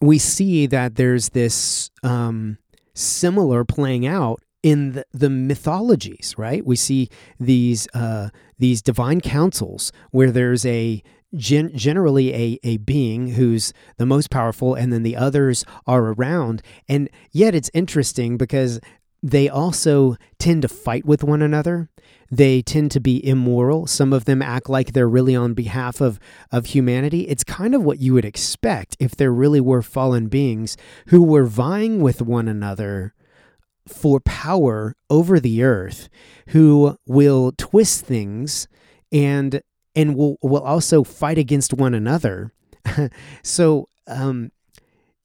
we 0.00 0.18
see 0.18 0.66
that 0.66 0.96
there's 0.96 1.30
this 1.30 1.90
um, 2.02 2.58
similar 2.94 3.64
playing 3.64 4.06
out 4.06 4.42
in 4.62 4.92
the, 4.92 5.06
the 5.12 5.30
mythologies, 5.30 6.34
right? 6.36 6.64
We 6.64 6.76
see 6.76 7.08
these 7.38 7.88
uh, 7.94 8.30
these 8.58 8.82
divine 8.82 9.20
councils 9.20 9.92
where 10.10 10.30
there's 10.30 10.66
a 10.66 11.02
gen- 11.34 11.74
generally 11.74 12.34
a, 12.34 12.58
a 12.62 12.76
being 12.78 13.28
who's 13.28 13.72
the 13.96 14.06
most 14.06 14.30
powerful, 14.30 14.74
and 14.74 14.92
then 14.92 15.02
the 15.02 15.16
others 15.16 15.64
are 15.86 16.12
around. 16.12 16.62
And 16.88 17.08
yet, 17.30 17.54
it's 17.54 17.70
interesting 17.72 18.36
because 18.36 18.80
they 19.22 19.48
also 19.48 20.16
tend 20.38 20.62
to 20.62 20.68
fight 20.68 21.04
with 21.04 21.22
one 21.22 21.42
another. 21.42 21.90
They 22.30 22.62
tend 22.62 22.90
to 22.92 23.00
be 23.00 23.24
immoral. 23.26 23.86
Some 23.86 24.12
of 24.12 24.24
them 24.24 24.40
act 24.40 24.68
like 24.70 24.92
they're 24.92 25.08
really 25.08 25.36
on 25.36 25.52
behalf 25.52 26.00
of, 26.00 26.18
of 26.50 26.66
humanity. 26.66 27.28
It's 27.28 27.44
kind 27.44 27.74
of 27.74 27.82
what 27.82 28.00
you 28.00 28.14
would 28.14 28.24
expect 28.24 28.96
if 28.98 29.16
there 29.16 29.32
really 29.32 29.60
were 29.60 29.82
fallen 29.82 30.28
beings 30.28 30.76
who 31.06 31.22
were 31.22 31.44
vying 31.44 32.00
with 32.00 32.22
one 32.22 32.48
another 32.48 33.14
for 33.86 34.20
power 34.20 34.94
over 35.10 35.40
the 35.40 35.62
earth, 35.62 36.08
who 36.48 36.96
will 37.06 37.52
twist 37.58 38.04
things 38.04 38.68
and 39.12 39.60
and 39.96 40.14
will 40.14 40.38
will 40.40 40.62
also 40.62 41.02
fight 41.02 41.38
against 41.38 41.74
one 41.74 41.94
another. 41.94 42.52
so 43.42 43.88
um, 44.06 44.52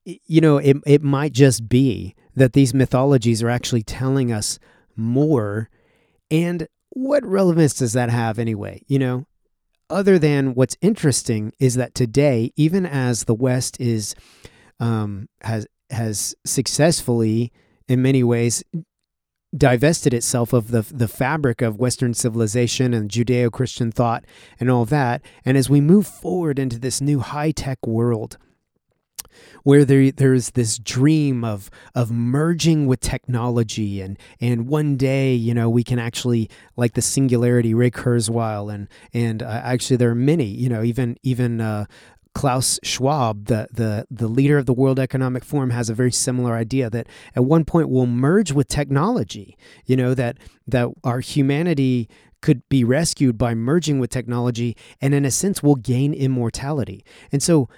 you 0.03 0.41
know, 0.41 0.57
it 0.57 0.77
it 0.85 1.03
might 1.03 1.33
just 1.33 1.69
be 1.69 2.15
that 2.35 2.53
these 2.53 2.73
mythologies 2.73 3.41
are 3.41 3.49
actually 3.49 3.83
telling 3.83 4.31
us 4.31 4.59
more 4.95 5.69
and 6.31 6.67
what 6.89 7.25
relevance 7.25 7.73
does 7.73 7.93
that 7.93 8.09
have 8.09 8.39
anyway? 8.39 8.81
You 8.87 8.99
know, 8.99 9.25
other 9.89 10.17
than 10.17 10.55
what's 10.55 10.77
interesting 10.81 11.51
is 11.59 11.75
that 11.75 11.93
today, 11.93 12.51
even 12.55 12.85
as 12.85 13.25
the 13.25 13.35
West 13.35 13.79
is 13.79 14.15
um, 14.79 15.27
has 15.41 15.67
has 15.89 16.35
successfully, 16.45 17.51
in 17.87 18.01
many 18.01 18.23
ways, 18.23 18.63
divested 19.55 20.13
itself 20.13 20.53
of 20.53 20.71
the 20.71 20.81
the 20.81 21.07
fabric 21.07 21.61
of 21.61 21.79
Western 21.79 22.13
civilization 22.13 22.93
and 22.93 23.11
Judeo-Christian 23.11 23.91
thought 23.91 24.25
and 24.59 24.71
all 24.71 24.85
that, 24.85 25.21
and 25.43 25.57
as 25.57 25.69
we 25.69 25.81
move 25.81 26.07
forward 26.07 26.57
into 26.57 26.79
this 26.79 27.01
new 27.01 27.19
high-tech 27.19 27.85
world, 27.85 28.37
where 29.63 29.85
there 29.85 30.11
there's 30.11 30.51
this 30.51 30.77
dream 30.77 31.43
of 31.43 31.69
of 31.93 32.11
merging 32.11 32.87
with 32.87 32.99
technology 32.99 34.01
and 34.01 34.17
and 34.39 34.67
one 34.67 34.95
day 34.97 35.33
you 35.33 35.53
know 35.53 35.69
we 35.69 35.83
can 35.83 35.99
actually 35.99 36.49
like 36.75 36.93
the 36.93 37.01
singularity 37.01 37.73
Ray 37.73 37.91
Kurzweil 37.91 38.73
and 38.73 38.87
and 39.13 39.43
uh, 39.43 39.61
actually 39.63 39.97
there 39.97 40.09
are 40.09 40.15
many 40.15 40.45
you 40.45 40.69
know 40.69 40.83
even 40.83 41.17
even 41.23 41.61
uh, 41.61 41.85
Klaus 42.35 42.81
Schwab, 42.83 43.45
the, 43.45 43.67
the, 43.71 44.05
the 44.11 44.27
leader 44.27 44.57
of 44.57 44.65
the 44.65 44.73
World 44.73 44.99
Economic 44.99 45.45
Forum, 45.45 45.69
has 45.69 45.89
a 45.89 45.93
very 45.93 46.11
similar 46.11 46.53
idea 46.53 46.89
that 46.89 47.07
at 47.33 47.45
one 47.45 47.63
point 47.63 47.87
we'll 47.87 48.05
merge 48.05 48.51
with 48.51 48.67
technology. 48.67 49.57
You 49.85 49.95
know 49.95 50.13
that 50.13 50.37
that 50.67 50.89
our 51.03 51.21
humanity 51.21 52.09
could 52.41 52.67
be 52.69 52.83
rescued 52.83 53.37
by 53.37 53.55
merging 53.55 53.99
with 53.99 54.09
technology, 54.09 54.75
and 55.01 55.13
in 55.15 55.23
a 55.23 55.31
sense, 55.31 55.63
we'll 55.63 55.75
gain 55.75 56.13
immortality. 56.13 57.05
And 57.31 57.41
so 57.41 57.69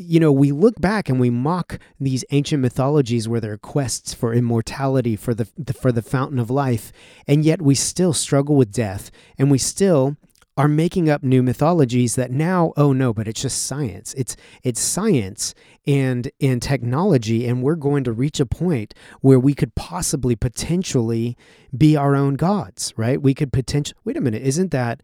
you 0.00 0.18
know, 0.18 0.32
we 0.32 0.50
look 0.50 0.80
back 0.80 1.08
and 1.08 1.20
we 1.20 1.30
mock 1.30 1.78
these 1.98 2.24
ancient 2.30 2.62
mythologies 2.62 3.28
where 3.28 3.40
there 3.40 3.52
are 3.52 3.58
quests 3.58 4.14
for 4.14 4.32
immortality, 4.32 5.14
for 5.14 5.34
the, 5.34 5.48
the, 5.58 5.74
for 5.74 5.92
the 5.92 6.02
fountain 6.02 6.38
of 6.38 6.50
life, 6.50 6.90
and 7.26 7.44
yet 7.44 7.60
we 7.60 7.74
still 7.74 8.12
struggle 8.12 8.56
with 8.56 8.72
death, 8.72 9.10
and 9.38 9.50
we 9.50 9.58
still 9.58 10.16
are 10.56 10.68
making 10.68 11.08
up 11.08 11.22
new 11.22 11.42
mythologies 11.42 12.16
that 12.16 12.30
now, 12.30 12.72
oh 12.76 12.92
no, 12.92 13.12
but 13.12 13.28
it's 13.28 13.42
just 13.42 13.62
science. 13.62 14.14
It's 14.14 14.36
it's 14.62 14.80
science 14.80 15.54
and 15.86 16.30
and 16.40 16.60
technology, 16.60 17.46
and 17.46 17.62
we're 17.62 17.76
going 17.76 18.04
to 18.04 18.12
reach 18.12 18.40
a 18.40 18.46
point 18.46 18.94
where 19.20 19.38
we 19.38 19.54
could 19.54 19.74
possibly 19.74 20.34
potentially 20.34 21.36
be 21.76 21.96
our 21.96 22.16
own 22.16 22.34
gods, 22.34 22.92
right? 22.96 23.22
We 23.22 23.34
could 23.34 23.52
potentially 23.52 23.98
wait 24.04 24.16
a 24.16 24.20
minute, 24.20 24.42
isn't 24.42 24.70
that 24.72 25.02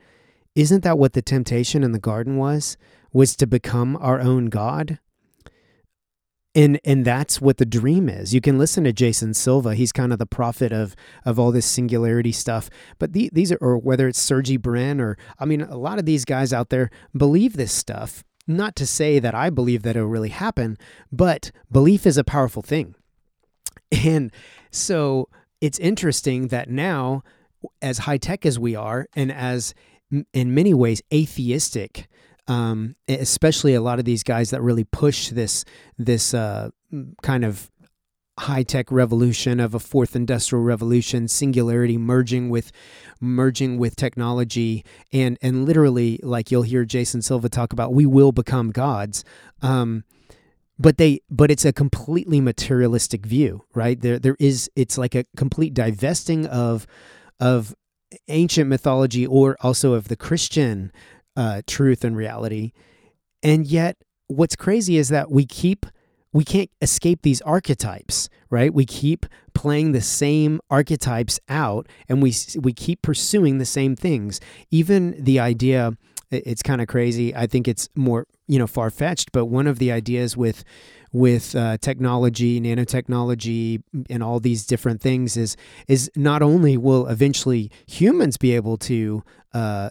isn't 0.55 0.85
that 0.85 0.99
what 0.99 1.13
the 1.13 1.23
temptation 1.23 1.85
in 1.85 1.93
the 1.93 1.99
garden 1.99 2.39
was? 2.39 2.77
Was 3.17 3.35
to 3.35 3.47
become 3.47 3.97
our 3.97 4.21
own 4.21 4.47
God. 4.47 4.99
And, 6.55 6.79
and 6.85 7.03
that's 7.03 7.41
what 7.41 7.57
the 7.57 7.65
dream 7.65 8.11
is. 8.11 8.35
You 8.35 8.43
can 8.43 8.59
listen 8.59 8.85
to 8.85 8.93
Jason 8.93 9.33
Silva. 9.33 9.75
He's 9.75 9.91
kind 9.91 10.13
of 10.13 10.19
the 10.19 10.27
prophet 10.27 10.71
of 10.71 10.95
of 11.25 11.39
all 11.39 11.51
this 11.51 11.65
singularity 11.65 12.31
stuff. 12.31 12.69
But 12.99 13.15
the, 13.15 13.31
these 13.33 13.51
are, 13.53 13.59
or 13.63 13.79
whether 13.79 14.07
it's 14.07 14.21
Sergey 14.21 14.59
Brin 14.59 15.01
or, 15.01 15.17
I 15.39 15.47
mean, 15.47 15.63
a 15.63 15.79
lot 15.79 15.99
of 15.99 16.05
these 16.05 16.27
guys 16.27 16.53
out 16.53 16.69
there 16.69 16.91
believe 17.17 17.57
this 17.57 17.73
stuff. 17.73 18.23
Not 18.47 18.77
to 18.77 18.87
say 18.87 19.19
that 19.19 19.35
I 19.35 19.49
believe 19.49 19.83
that 19.83 19.97
it'll 19.97 20.09
really 20.09 20.29
happen, 20.29 20.77
but 21.11 21.51
belief 21.73 22.07
is 22.07 22.19
a 22.19 22.25
powerful 22.25 22.63
thing. 22.63 22.97
And 24.05 24.31
so 24.71 25.31
it's 25.63 25.79
interesting 25.79 26.49
that 26.49 26.69
now, 26.69 27.23
as 27.81 27.99
high 27.99 28.19
tech 28.19 28.45
as 28.45 28.59
we 28.59 28.77
are, 28.77 29.07
and 29.17 29.33
as 29.33 29.75
in 30.35 30.55
many 30.55 30.75
ways 30.75 31.01
atheistic 31.13 32.09
um, 32.49 32.97
especially 33.09 33.75
a 33.75 33.81
lot 33.81 33.99
of 33.99 34.05
these 34.05 34.23
guys 34.23 34.51
that 34.51 34.63
really 34.63 34.85
push 34.85 35.31
this 35.31 35.65
this 35.99 36.35
uh, 36.35 36.71
kind 37.23 37.45
of 37.45 37.71
high 38.39 38.63
tech 38.63 38.93
revolution 38.93 39.61
of 39.61 39.75
a 39.75 39.79
fourth 39.79 40.15
industrial 40.15 40.63
revolution, 40.63 41.27
singularity 41.27 41.97
merging 41.97 42.51
with 42.51 42.71
merging 43.21 43.79
with 43.79 43.97
technology, 43.97 44.85
and 45.13 45.39
and 45.43 45.65
literally, 45.65 46.21
like 46.23 46.51
you'll 46.51 46.63
hear 46.63 46.85
Jason 46.85 47.23
Silva 47.23 47.49
talk 47.49 47.73
about, 47.73 47.95
we 47.95 48.07
will 48.07 48.33
become 48.33 48.71
gods. 48.71 49.25
Um, 49.63 50.05
but 50.79 50.99
they 50.99 51.21
but 51.31 51.51
it's 51.51 51.65
a 51.65 51.73
completely 51.73 52.41
materialistic 52.41 53.25
view 53.25 53.65
right 53.75 54.01
there 54.01 54.19
there 54.19 54.37
is 54.39 54.71
it's 54.77 54.99
like 54.99 55.15
a 55.15 55.25
complete 55.37 55.73
divesting 55.73 56.47
of 56.47 56.87
of 57.41 57.75
ancient 58.29 58.69
mythology 58.69 59.27
or 59.27 59.57
also 59.61 59.95
of 59.95 60.09
the 60.09 60.17
christian 60.17 60.93
uh, 61.37 61.63
truth 61.67 62.05
and 62.05 62.17
reality. 62.17 62.73
And 63.43 63.67
yet, 63.67 63.97
what's 64.29 64.57
crazy 64.57 64.97
is 64.97 65.09
that 65.11 65.31
we 65.31 65.45
keep 65.47 65.87
we 66.33 66.45
can't 66.45 66.71
escape 66.83 67.23
these 67.23 67.41
archetypes, 67.43 68.29
right? 68.51 68.75
We 68.75 68.85
keep 68.85 69.25
playing 69.55 69.93
the 69.93 70.03
same 70.03 70.61
archetypes 70.71 71.41
out, 71.49 71.89
and 72.09 72.23
we 72.23 72.35
we 72.61 72.73
keep 72.73 73.03
pursuing 73.03 73.59
the 73.59 73.65
same 73.65 73.97
things. 73.97 74.41
Even 74.71 75.15
the 75.23 75.41
idea, 75.41 75.97
it's 76.31 76.63
kind 76.63 76.83
of 76.83 76.89
crazy. 76.89 77.35
I 77.35 77.47
think 77.47 77.67
it's 77.67 77.89
more 77.95 78.27
you 78.49 78.59
know 78.59 78.67
far 78.67 78.91
fetched, 78.91 79.33
but 79.33 79.47
one 79.47 79.67
of 79.67 79.79
the 79.79 79.91
ideas 79.91 80.37
with 80.37 80.63
with 81.11 81.57
uh, 81.57 81.79
technology, 81.79 82.61
nanotechnology, 82.61 83.83
and 84.11 84.23
all 84.23 84.39
these 84.39 84.67
different 84.67 85.01
things 85.01 85.37
is 85.39 85.57
is 85.89 86.11
not 86.17 86.43
only 86.43 86.77
will 86.77 87.07
eventually 87.07 87.71
humans 87.87 88.37
be 88.37 88.55
able 88.55 88.77
to 88.77 89.23
uh, 89.55 89.89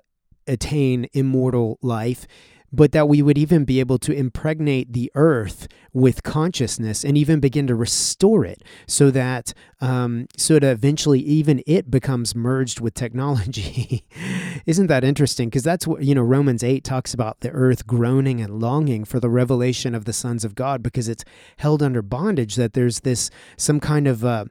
attain 0.47 1.07
immortal 1.13 1.77
life, 1.81 2.27
but 2.75 2.91
that 2.91 3.07
we 3.07 3.21
would 3.21 3.37
even 3.37 3.63
be 3.63 3.79
able 3.79 3.97
to 3.99 4.11
impregnate 4.11 4.91
the 4.91 5.11
earth 5.15 5.67
with 5.93 6.23
consciousness 6.23 7.05
and 7.05 7.17
even 7.17 7.39
begin 7.39 7.67
to 7.67 7.75
restore 7.75 8.43
it 8.43 8.61
so 8.85 9.09
that 9.11 9.53
um, 9.79 10.27
so 10.35 10.55
that 10.55 10.71
eventually 10.71 11.19
even 11.21 11.63
it 11.65 11.89
becomes 11.89 12.35
merged 12.35 12.81
with 12.81 12.93
technology. 12.93 14.03
Isn't 14.65 14.87
that 14.87 15.03
interesting? 15.03 15.47
Because 15.47 15.63
that's 15.63 15.87
what 15.87 16.03
you 16.03 16.13
know 16.13 16.21
romans 16.21 16.63
8 16.63 16.83
talks 16.83 17.13
about 17.13 17.39
the 17.39 17.51
earth 17.51 17.87
groaning 17.87 18.41
and 18.41 18.59
longing 18.59 19.05
for 19.05 19.19
the 19.19 19.29
revelation 19.29 19.95
of 19.95 20.05
the 20.05 20.13
sons 20.13 20.43
of 20.43 20.55
god 20.55 20.83
because 20.83 21.07
it's 21.07 21.23
held 21.57 21.81
under 21.81 22.01
bondage 22.01 22.55
that 22.55 22.73
there's 22.73 23.01
this 23.01 23.29
some 23.57 23.79
kind 23.79 24.07
of 24.07 24.25
uh, 24.25 24.45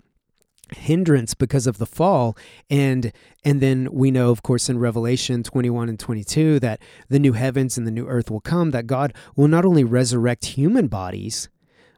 hindrance 0.72 1.34
because 1.34 1.66
of 1.66 1.78
the 1.78 1.86
fall 1.86 2.36
and 2.70 3.12
and 3.44 3.60
then 3.60 3.88
we 3.92 4.10
know 4.10 4.30
of 4.30 4.42
course 4.42 4.68
in 4.68 4.78
revelation 4.78 5.42
21 5.42 5.88
and 5.88 5.98
22 5.98 6.58
that 6.60 6.80
the 7.08 7.18
new 7.18 7.32
heavens 7.32 7.76
and 7.76 7.86
the 7.86 7.90
new 7.90 8.06
earth 8.06 8.30
will 8.30 8.40
come 8.40 8.70
that 8.70 8.86
god 8.86 9.12
will 9.36 9.48
not 9.48 9.64
only 9.64 9.84
resurrect 9.84 10.44
human 10.46 10.86
bodies 10.86 11.48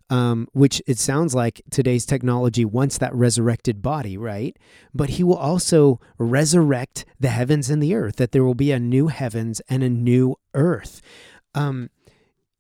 um, 0.09 0.47
which 0.53 0.81
it 0.87 0.99
sounds 0.99 1.35
like 1.35 1.63
today's 1.71 2.07
technology 2.07 2.65
wants 2.65 2.99
that 2.99 3.15
resurrected 3.15 3.83
body, 3.83 4.17
right? 4.17 4.57
But 4.95 5.11
he 5.11 5.25
will 5.25 5.37
also 5.37 6.01
resurrect 6.19 7.05
the 7.19 7.29
heavens 7.29 7.71
and 7.71 7.83
the 7.83 7.95
earth, 7.95 8.17
that 8.17 8.33
there 8.33 8.45
will 8.45 8.55
be 8.55 8.71
a 8.71 8.79
new 8.79 9.09
heavens 9.09 9.61
and 9.69 9.83
a 9.83 9.89
new 9.89 10.37
earth. 10.55 11.03
Um, 11.55 11.91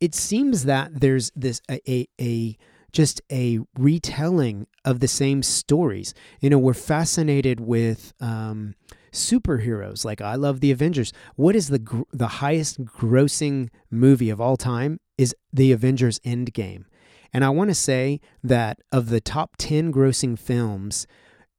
it 0.00 0.14
seems 0.14 0.64
that 0.64 1.00
there's 1.00 1.30
this 1.36 1.60
a, 1.70 1.80
a, 1.90 2.08
a 2.20 2.58
just 2.92 3.20
a 3.30 3.60
retelling 3.78 4.66
of 4.86 5.00
the 5.00 5.08
same 5.08 5.42
stories. 5.42 6.14
You 6.40 6.48
know, 6.48 6.58
we're 6.58 6.72
fascinated 6.72 7.60
with 7.60 8.14
um, 8.20 8.76
superheroes. 9.12 10.04
Like 10.04 10.20
I 10.20 10.36
love 10.36 10.60
the 10.60 10.70
Avengers. 10.70 11.12
What 11.34 11.56
is 11.56 11.68
the 11.68 11.80
gr- 11.80 12.02
the 12.12 12.28
highest 12.28 12.84
grossing 12.84 13.68
movie 13.90 14.30
of 14.30 14.40
all 14.40 14.56
time? 14.56 15.00
Is 15.18 15.34
the 15.52 15.72
Avengers 15.72 16.20
Endgame. 16.20 16.84
And 17.32 17.44
I 17.44 17.50
want 17.50 17.70
to 17.70 17.74
say 17.74 18.20
that 18.42 18.78
of 18.92 19.08
the 19.10 19.20
top 19.20 19.56
10 19.58 19.92
grossing 19.92 20.38
films, 20.38 21.06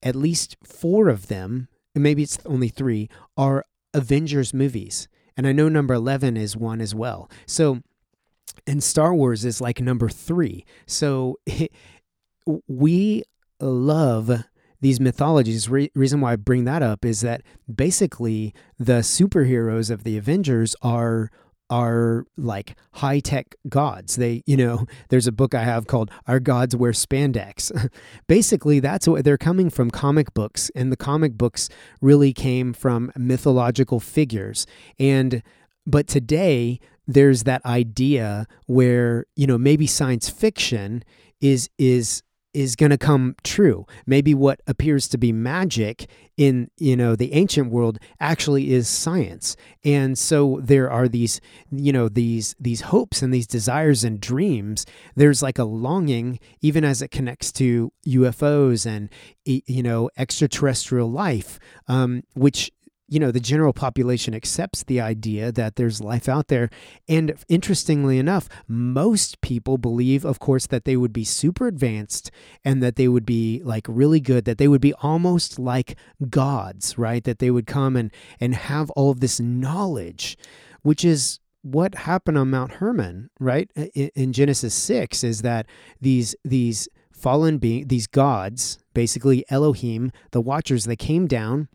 at 0.02 0.16
least 0.16 0.56
4 0.64 1.10
of 1.10 1.28
them, 1.28 1.68
maybe 1.94 2.24
it's 2.24 2.40
only 2.46 2.70
3, 2.70 3.10
are 3.36 3.66
Avengers 3.94 4.54
movies. 4.54 5.08
And 5.36 5.46
I 5.46 5.52
know 5.52 5.70
number 5.70 5.94
11 5.94 6.38
is 6.38 6.56
one 6.56 6.82
as 6.82 6.96
well. 6.96 7.30
So 7.46 7.82
and 8.66 8.84
Star 8.84 9.14
Wars 9.14 9.46
is 9.46 9.62
like 9.62 9.80
number 9.80 10.10
three. 10.10 10.66
So 10.86 11.38
we 12.68 13.24
love 13.60 14.44
these 14.82 15.00
mythologies. 15.00 15.70
Re- 15.70 15.92
reason 15.96 16.22
why 16.22 16.34
I 16.34 16.36
bring 16.36 16.66
that 16.66 16.82
up 16.82 17.06
is 17.06 17.22
that 17.22 17.42
basically 17.74 18.54
the 18.78 19.00
superheroes 19.00 19.90
of 19.90 20.04
the 20.04 20.18
Avengers 20.18 20.76
are 20.82 21.32
are 21.70 22.26
like 22.38 22.78
high 22.94 23.20
tech 23.20 23.56
gods. 23.68 24.16
They, 24.16 24.42
you 24.46 24.56
know, 24.56 24.86
there's 25.10 25.28
a 25.28 25.34
book 25.34 25.54
I 25.54 25.64
have 25.64 25.86
called 25.86 26.10
Our 26.26 26.40
Gods 26.40 26.76
Wear 26.76 26.94
Spandex. 26.94 27.90
Basically, 28.28 28.80
that's 28.80 29.06
what 29.08 29.26
they're 29.26 29.38
coming 29.38 29.70
from 29.70 29.92
comic 29.92 30.34
books, 30.34 30.72
and 30.76 30.92
the 30.92 30.98
comic 30.98 31.34
books 31.34 31.68
really 32.02 32.32
came 32.32 32.72
from 32.74 33.12
mythological 33.18 34.00
figures. 34.00 34.66
And 34.98 35.44
but 35.86 36.08
today 36.08 36.80
there's 37.08 37.44
that 37.44 37.66
idea 37.66 38.46
where 38.66 39.26
you 39.36 39.48
know 39.48 39.58
maybe 39.58 39.88
science 39.88 40.30
fiction 40.30 41.04
is 41.42 41.70
is 41.78 42.24
is 42.54 42.76
going 42.76 42.90
to 42.90 42.98
come 42.98 43.36
true. 43.44 43.86
Maybe 44.06 44.34
what 44.34 44.62
appears 44.68 45.08
to 45.10 45.18
be 45.18 45.32
magic 45.32 46.10
in 46.38 46.70
you 46.78 46.96
know 46.96 47.16
the 47.16 47.34
ancient 47.34 47.72
world 47.72 48.00
actually 48.20 48.72
is 48.72 48.88
science. 48.88 49.56
And 49.84 50.18
so 50.18 50.60
there 50.62 50.90
are 50.90 51.08
these 51.08 51.42
you 51.72 51.92
know 51.92 52.10
these 52.10 52.56
these 52.60 52.82
hopes 52.82 53.22
and 53.22 53.34
these 53.34 53.48
desires 53.48 54.04
and 54.04 54.20
dreams. 54.20 54.86
There's 55.16 55.42
like 55.42 55.60
a 55.60 55.64
longing 55.64 56.40
even 56.62 56.84
as 56.84 57.02
it 57.02 57.12
connects 57.12 57.52
to 57.54 57.92
UFOs 58.08 58.86
and 58.86 59.10
you 59.46 59.84
know 59.84 60.10
extraterrestrial 60.18 61.12
life 61.12 61.60
um, 61.88 62.24
which 62.36 62.72
you 63.08 63.20
know, 63.20 63.32
the 63.32 63.40
general 63.40 63.72
population 63.72 64.34
accepts 64.34 64.84
the 64.84 65.00
idea 65.00 65.52
that 65.52 65.78
there's 65.78 66.02
life 66.02 66.28
out 66.28 66.50
there. 66.50 66.70
And 67.08 67.34
interestingly 67.48 68.20
enough, 68.20 68.50
most 68.68 69.40
people 69.42 69.78
believe, 69.78 70.26
of 70.26 70.40
course, 70.40 70.68
that 70.68 70.84
they 70.84 70.98
would 70.98 71.14
be 71.14 71.24
super 71.24 71.68
advanced 71.68 72.32
and 72.66 72.84
that 72.84 72.98
they 72.98 73.08
would 73.08 73.26
be 73.26 73.62
like 73.64 73.86
really 73.88 74.20
good, 74.20 74.44
that 74.46 74.58
they 74.58 74.68
would 74.68 74.82
be 74.82 74.94
almost 74.96 75.58
like 75.58 75.98
gods, 76.30 76.98
right? 76.98 77.24
That 77.24 77.40
they 77.40 77.50
would 77.50 77.66
come 77.66 77.96
and, 77.96 78.12
and 78.42 78.54
have 78.54 78.90
all 78.92 79.12
of 79.12 79.22
this 79.22 79.40
knowledge, 79.40 80.38
which 80.82 81.06
is 81.06 81.40
what 81.62 81.96
happened 81.96 82.38
on 82.38 82.50
Mount 82.50 82.74
Hermon, 82.74 83.30
right? 83.40 83.70
In, 83.94 84.34
Genesis 84.34 84.74
6 84.74 85.24
is 85.24 85.42
that 85.42 85.66
these, 86.02 86.36
these 86.44 86.88
fallen 87.12 87.58
beings, 87.58 87.88
these 87.88 88.08
gods, 88.08 88.80
basically 88.94 89.46
Elohim, 89.50 90.12
the 90.32 90.42
watchers, 90.42 90.86
they 90.86 90.96
came 90.96 91.26
down 91.26 91.70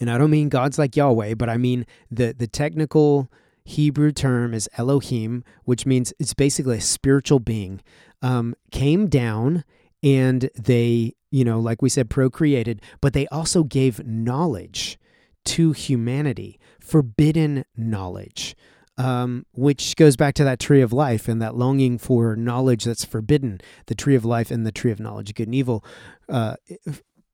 and 0.00 0.10
I 0.10 0.18
don't 0.18 0.30
mean 0.30 0.48
gods 0.48 0.78
like 0.78 0.96
Yahweh, 0.96 1.34
but 1.34 1.48
I 1.48 1.56
mean 1.56 1.86
the 2.10 2.34
the 2.36 2.46
technical 2.46 3.30
Hebrew 3.64 4.10
term 4.10 4.54
is 4.54 4.68
Elohim, 4.76 5.44
which 5.64 5.86
means 5.86 6.12
it's 6.18 6.34
basically 6.34 6.78
a 6.78 6.80
spiritual 6.80 7.38
being, 7.38 7.80
um, 8.22 8.54
came 8.72 9.06
down 9.06 9.64
and 10.02 10.50
they, 10.58 11.14
you 11.30 11.44
know, 11.44 11.60
like 11.60 11.82
we 11.82 11.88
said, 11.88 12.10
procreated, 12.10 12.80
but 13.00 13.12
they 13.12 13.26
also 13.28 13.62
gave 13.62 14.04
knowledge 14.04 14.98
to 15.44 15.72
humanity, 15.72 16.58
forbidden 16.80 17.64
knowledge. 17.76 18.56
Um, 18.98 19.46
which 19.52 19.96
goes 19.96 20.14
back 20.14 20.34
to 20.34 20.44
that 20.44 20.60
tree 20.60 20.82
of 20.82 20.92
life 20.92 21.26
and 21.26 21.40
that 21.40 21.56
longing 21.56 21.96
for 21.96 22.36
knowledge 22.36 22.84
that's 22.84 23.04
forbidden, 23.04 23.58
the 23.86 23.94
tree 23.94 24.14
of 24.14 24.26
life 24.26 24.50
and 24.50 24.66
the 24.66 24.72
tree 24.72 24.90
of 24.90 25.00
knowledge, 25.00 25.32
good 25.32 25.48
and 25.48 25.54
evil. 25.54 25.82
Uh, 26.28 26.56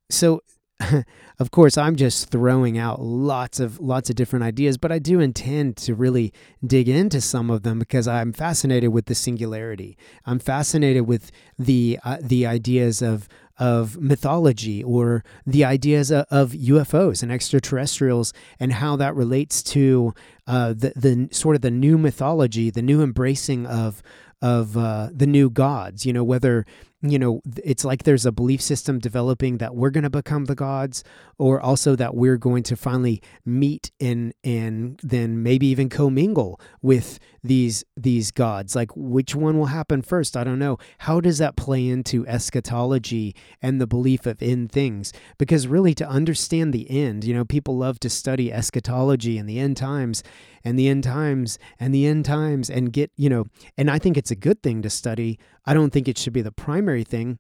so 0.09 0.43
of 1.39 1.51
course 1.51 1.79
i'm 1.79 1.97
just 1.97 2.31
throwing 2.31 2.77
out 2.77 3.01
lots 3.01 3.61
of 3.61 3.81
lots 3.81 4.11
of 4.11 4.17
different 4.17 4.45
ideas 4.45 4.77
but 4.77 4.93
i 4.93 4.99
do 4.99 5.21
intend 5.21 5.77
to 5.77 5.95
really 5.95 6.33
dig 6.67 6.89
into 6.89 7.21
some 7.21 7.51
of 7.51 7.63
them 7.63 7.79
because 7.79 8.07
i'm 8.07 8.33
fascinated 8.33 8.91
with 8.91 9.07
the 9.07 9.15
singularity 9.15 9.97
i'm 10.27 10.39
fascinated 10.39 11.07
with 11.07 11.31
the 11.59 11.99
uh, 12.05 12.19
the 12.21 12.47
ideas 12.47 13.01
of 13.01 13.27
of 13.59 13.99
mythology 13.99 14.83
or 14.83 15.25
the 15.47 15.65
ideas 15.65 16.13
of, 16.13 16.51
UFOs 16.51 17.23
and 17.23 17.33
extraterrestrials 17.33 18.33
and 18.61 18.73
how 18.75 18.97
that 18.97 19.15
relates 19.15 19.63
to 19.63 20.13
uh, 20.47 20.75
the 20.75 20.93
the 20.95 21.29
sort 21.33 21.57
of 21.57 21.63
the 21.63 21.71
new 21.71 21.97
mythology, 21.99 22.71
the 22.71 22.83
new 22.83 23.03
embracing 23.03 23.67
of 23.67 24.03
of 24.43 24.77
uh, 24.77 25.09
the 25.13 25.27
new 25.27 25.49
gods. 25.49 26.05
You 26.05 26.13
know 26.13 26.25
whether 26.25 26.67
you 27.03 27.19
know, 27.19 27.43
it's 27.63 27.85
like 27.85 28.05
there's 28.05 28.27
a 28.27 28.33
belief 28.33 28.61
system 28.61 28.99
developing 28.99 29.59
that 29.59 29.75
we're 29.75 29.91
going 29.91 30.05
to 30.05 30.11
become 30.11 30.47
the 30.47 30.55
gods, 30.55 31.05
or 31.39 31.61
also 31.61 31.95
that 31.97 32.15
we're 32.15 32.39
going 32.39 32.63
to 32.65 32.77
finally 32.77 33.23
meet 33.45 33.91
and 34.01 34.33
and 34.43 34.99
then 35.03 35.43
maybe 35.43 35.67
even 35.67 35.89
commingle 35.89 36.61
with 36.81 37.19
these 37.45 37.85
these 37.97 38.31
gods. 38.31 38.75
Like 38.75 38.91
which 38.97 39.35
one 39.35 39.59
will 39.59 39.67
happen 39.67 40.03
first? 40.03 40.37
I 40.37 40.45
don't 40.45 40.59
know. 40.59 40.79
How 40.99 41.21
does 41.21 41.39
that 41.39 41.57
play 41.57 41.87
into 41.87 42.27
eschatology 42.27 43.35
and 43.61 43.81
the 43.81 43.87
belief 43.87 44.27
of 44.27 44.43
end 44.43 44.73
things? 44.73 45.13
Because 45.39 45.69
really, 45.69 45.95
to 45.95 46.09
understand 46.09 46.73
the 46.73 46.91
end, 46.91 47.25
you 47.25 47.35
know, 47.35 47.45
people 47.45 47.77
love 47.77 48.01
to 48.01 48.11
study 48.11 48.53
eschatology 48.53 49.39
and 49.39 49.49
the 49.49 49.59
end 49.59 49.77
times 49.77 50.23
and 50.65 50.79
the 50.79 50.89
end 50.89 51.05
times 51.05 51.59
and 51.79 51.95
the 51.95 52.07
end 52.07 52.25
times 52.25 52.69
and 52.69 52.93
get, 52.93 53.13
you 53.17 53.29
know, 53.29 53.45
and 53.79 53.89
I 53.91 54.01
think 54.01 54.17
it's 54.17 54.33
a 54.33 54.37
good 54.37 54.63
thing 54.63 54.83
to 54.83 54.91
study. 54.91 55.39
I 55.67 55.75
don't 55.75 55.93
think 55.93 56.09
it 56.09 56.19
should 56.19 56.33
be 56.33 56.43
the 56.43 56.53
primary 56.53 57.05
thing. 57.05 57.39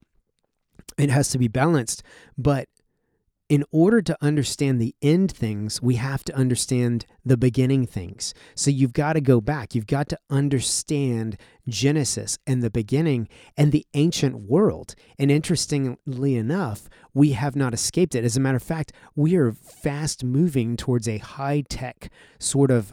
It 0.98 1.10
has 1.10 1.28
to 1.30 1.38
be 1.38 1.48
balanced. 1.48 2.02
But 2.36 2.68
in 3.48 3.62
order 3.70 4.02
to 4.02 4.16
understand 4.20 4.80
the 4.80 4.94
end 5.00 5.30
things, 5.30 5.80
we 5.80 5.96
have 5.96 6.24
to 6.24 6.34
understand 6.34 7.06
the 7.24 7.36
beginning 7.36 7.86
things. 7.86 8.34
So 8.56 8.70
you've 8.70 8.92
got 8.92 9.12
to 9.12 9.20
go 9.20 9.40
back. 9.40 9.74
You've 9.74 9.86
got 9.86 10.08
to 10.08 10.18
understand 10.28 11.36
Genesis 11.68 12.38
and 12.46 12.60
the 12.60 12.70
beginning 12.70 13.28
and 13.56 13.70
the 13.70 13.86
ancient 13.94 14.48
world. 14.48 14.96
And 15.16 15.30
interestingly 15.30 16.34
enough, 16.34 16.88
we 17.14 17.32
have 17.32 17.54
not 17.54 17.72
escaped 17.72 18.16
it. 18.16 18.24
As 18.24 18.36
a 18.36 18.40
matter 18.40 18.56
of 18.56 18.64
fact, 18.64 18.92
we 19.14 19.36
are 19.36 19.52
fast 19.52 20.24
moving 20.24 20.76
towards 20.76 21.06
a 21.06 21.18
high 21.18 21.62
tech 21.68 22.10
sort 22.40 22.72
of 22.72 22.92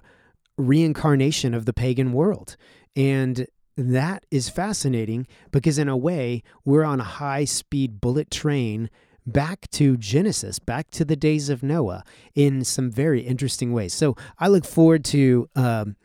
reincarnation 0.55 1.55
of 1.55 1.65
the 1.65 1.73
pagan 1.73 2.13
world. 2.13 2.57
And 2.95 3.47
that 3.75 4.25
is 4.31 4.49
fascinating 4.49 5.27
because, 5.51 5.77
in 5.77 5.89
a 5.89 5.97
way, 5.97 6.43
we're 6.65 6.83
on 6.83 6.99
a 6.99 7.05
high 7.05 7.45
speed 7.45 7.99
bullet 8.01 8.29
train 8.31 8.89
back 9.25 9.69
to 9.71 9.97
Genesis, 9.97 10.59
back 10.59 10.89
to 10.91 11.05
the 11.05 11.15
days 11.15 11.49
of 11.49 11.63
Noah 11.63 12.03
in 12.35 12.63
some 12.63 12.91
very 12.91 13.21
interesting 13.21 13.71
ways. 13.73 13.93
So 13.93 14.15
I 14.39 14.47
look 14.47 14.65
forward 14.65 15.05
to. 15.05 15.49
Um, 15.55 15.95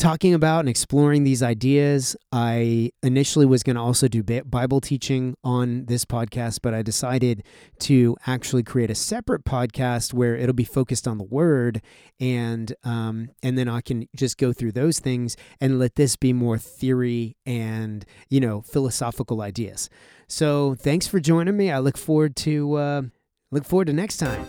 talking 0.00 0.32
about 0.32 0.60
and 0.60 0.68
exploring 0.68 1.24
these 1.24 1.42
ideas. 1.42 2.16
I 2.32 2.90
initially 3.02 3.44
was 3.44 3.62
going 3.62 3.76
to 3.76 3.82
also 3.82 4.08
do 4.08 4.22
Bible 4.22 4.80
teaching 4.80 5.36
on 5.44 5.84
this 5.84 6.06
podcast, 6.06 6.60
but 6.62 6.72
I 6.72 6.82
decided 6.82 7.44
to 7.80 8.16
actually 8.26 8.62
create 8.62 8.90
a 8.90 8.94
separate 8.94 9.44
podcast 9.44 10.14
where 10.14 10.34
it'll 10.34 10.54
be 10.54 10.64
focused 10.64 11.06
on 11.06 11.18
the 11.18 11.24
Word, 11.24 11.82
and 12.18 12.74
um, 12.82 13.28
and 13.42 13.58
then 13.58 13.68
I 13.68 13.82
can 13.82 14.08
just 14.16 14.38
go 14.38 14.52
through 14.52 14.72
those 14.72 14.98
things 14.98 15.36
and 15.60 15.78
let 15.78 15.96
this 15.96 16.16
be 16.16 16.32
more 16.32 16.56
theory 16.56 17.36
and 17.44 18.04
you 18.30 18.40
know 18.40 18.62
philosophical 18.62 19.42
ideas. 19.42 19.90
So 20.26 20.74
thanks 20.74 21.06
for 21.06 21.20
joining 21.20 21.56
me. 21.56 21.70
I 21.70 21.78
look 21.78 21.98
forward 21.98 22.36
to 22.36 22.74
uh, 22.74 23.02
look 23.50 23.66
forward 23.66 23.88
to 23.88 23.92
next 23.92 24.16
time. 24.16 24.46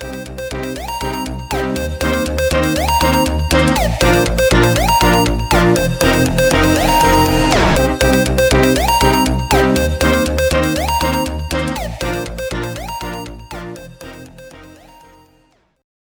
Thank 8.01 8.40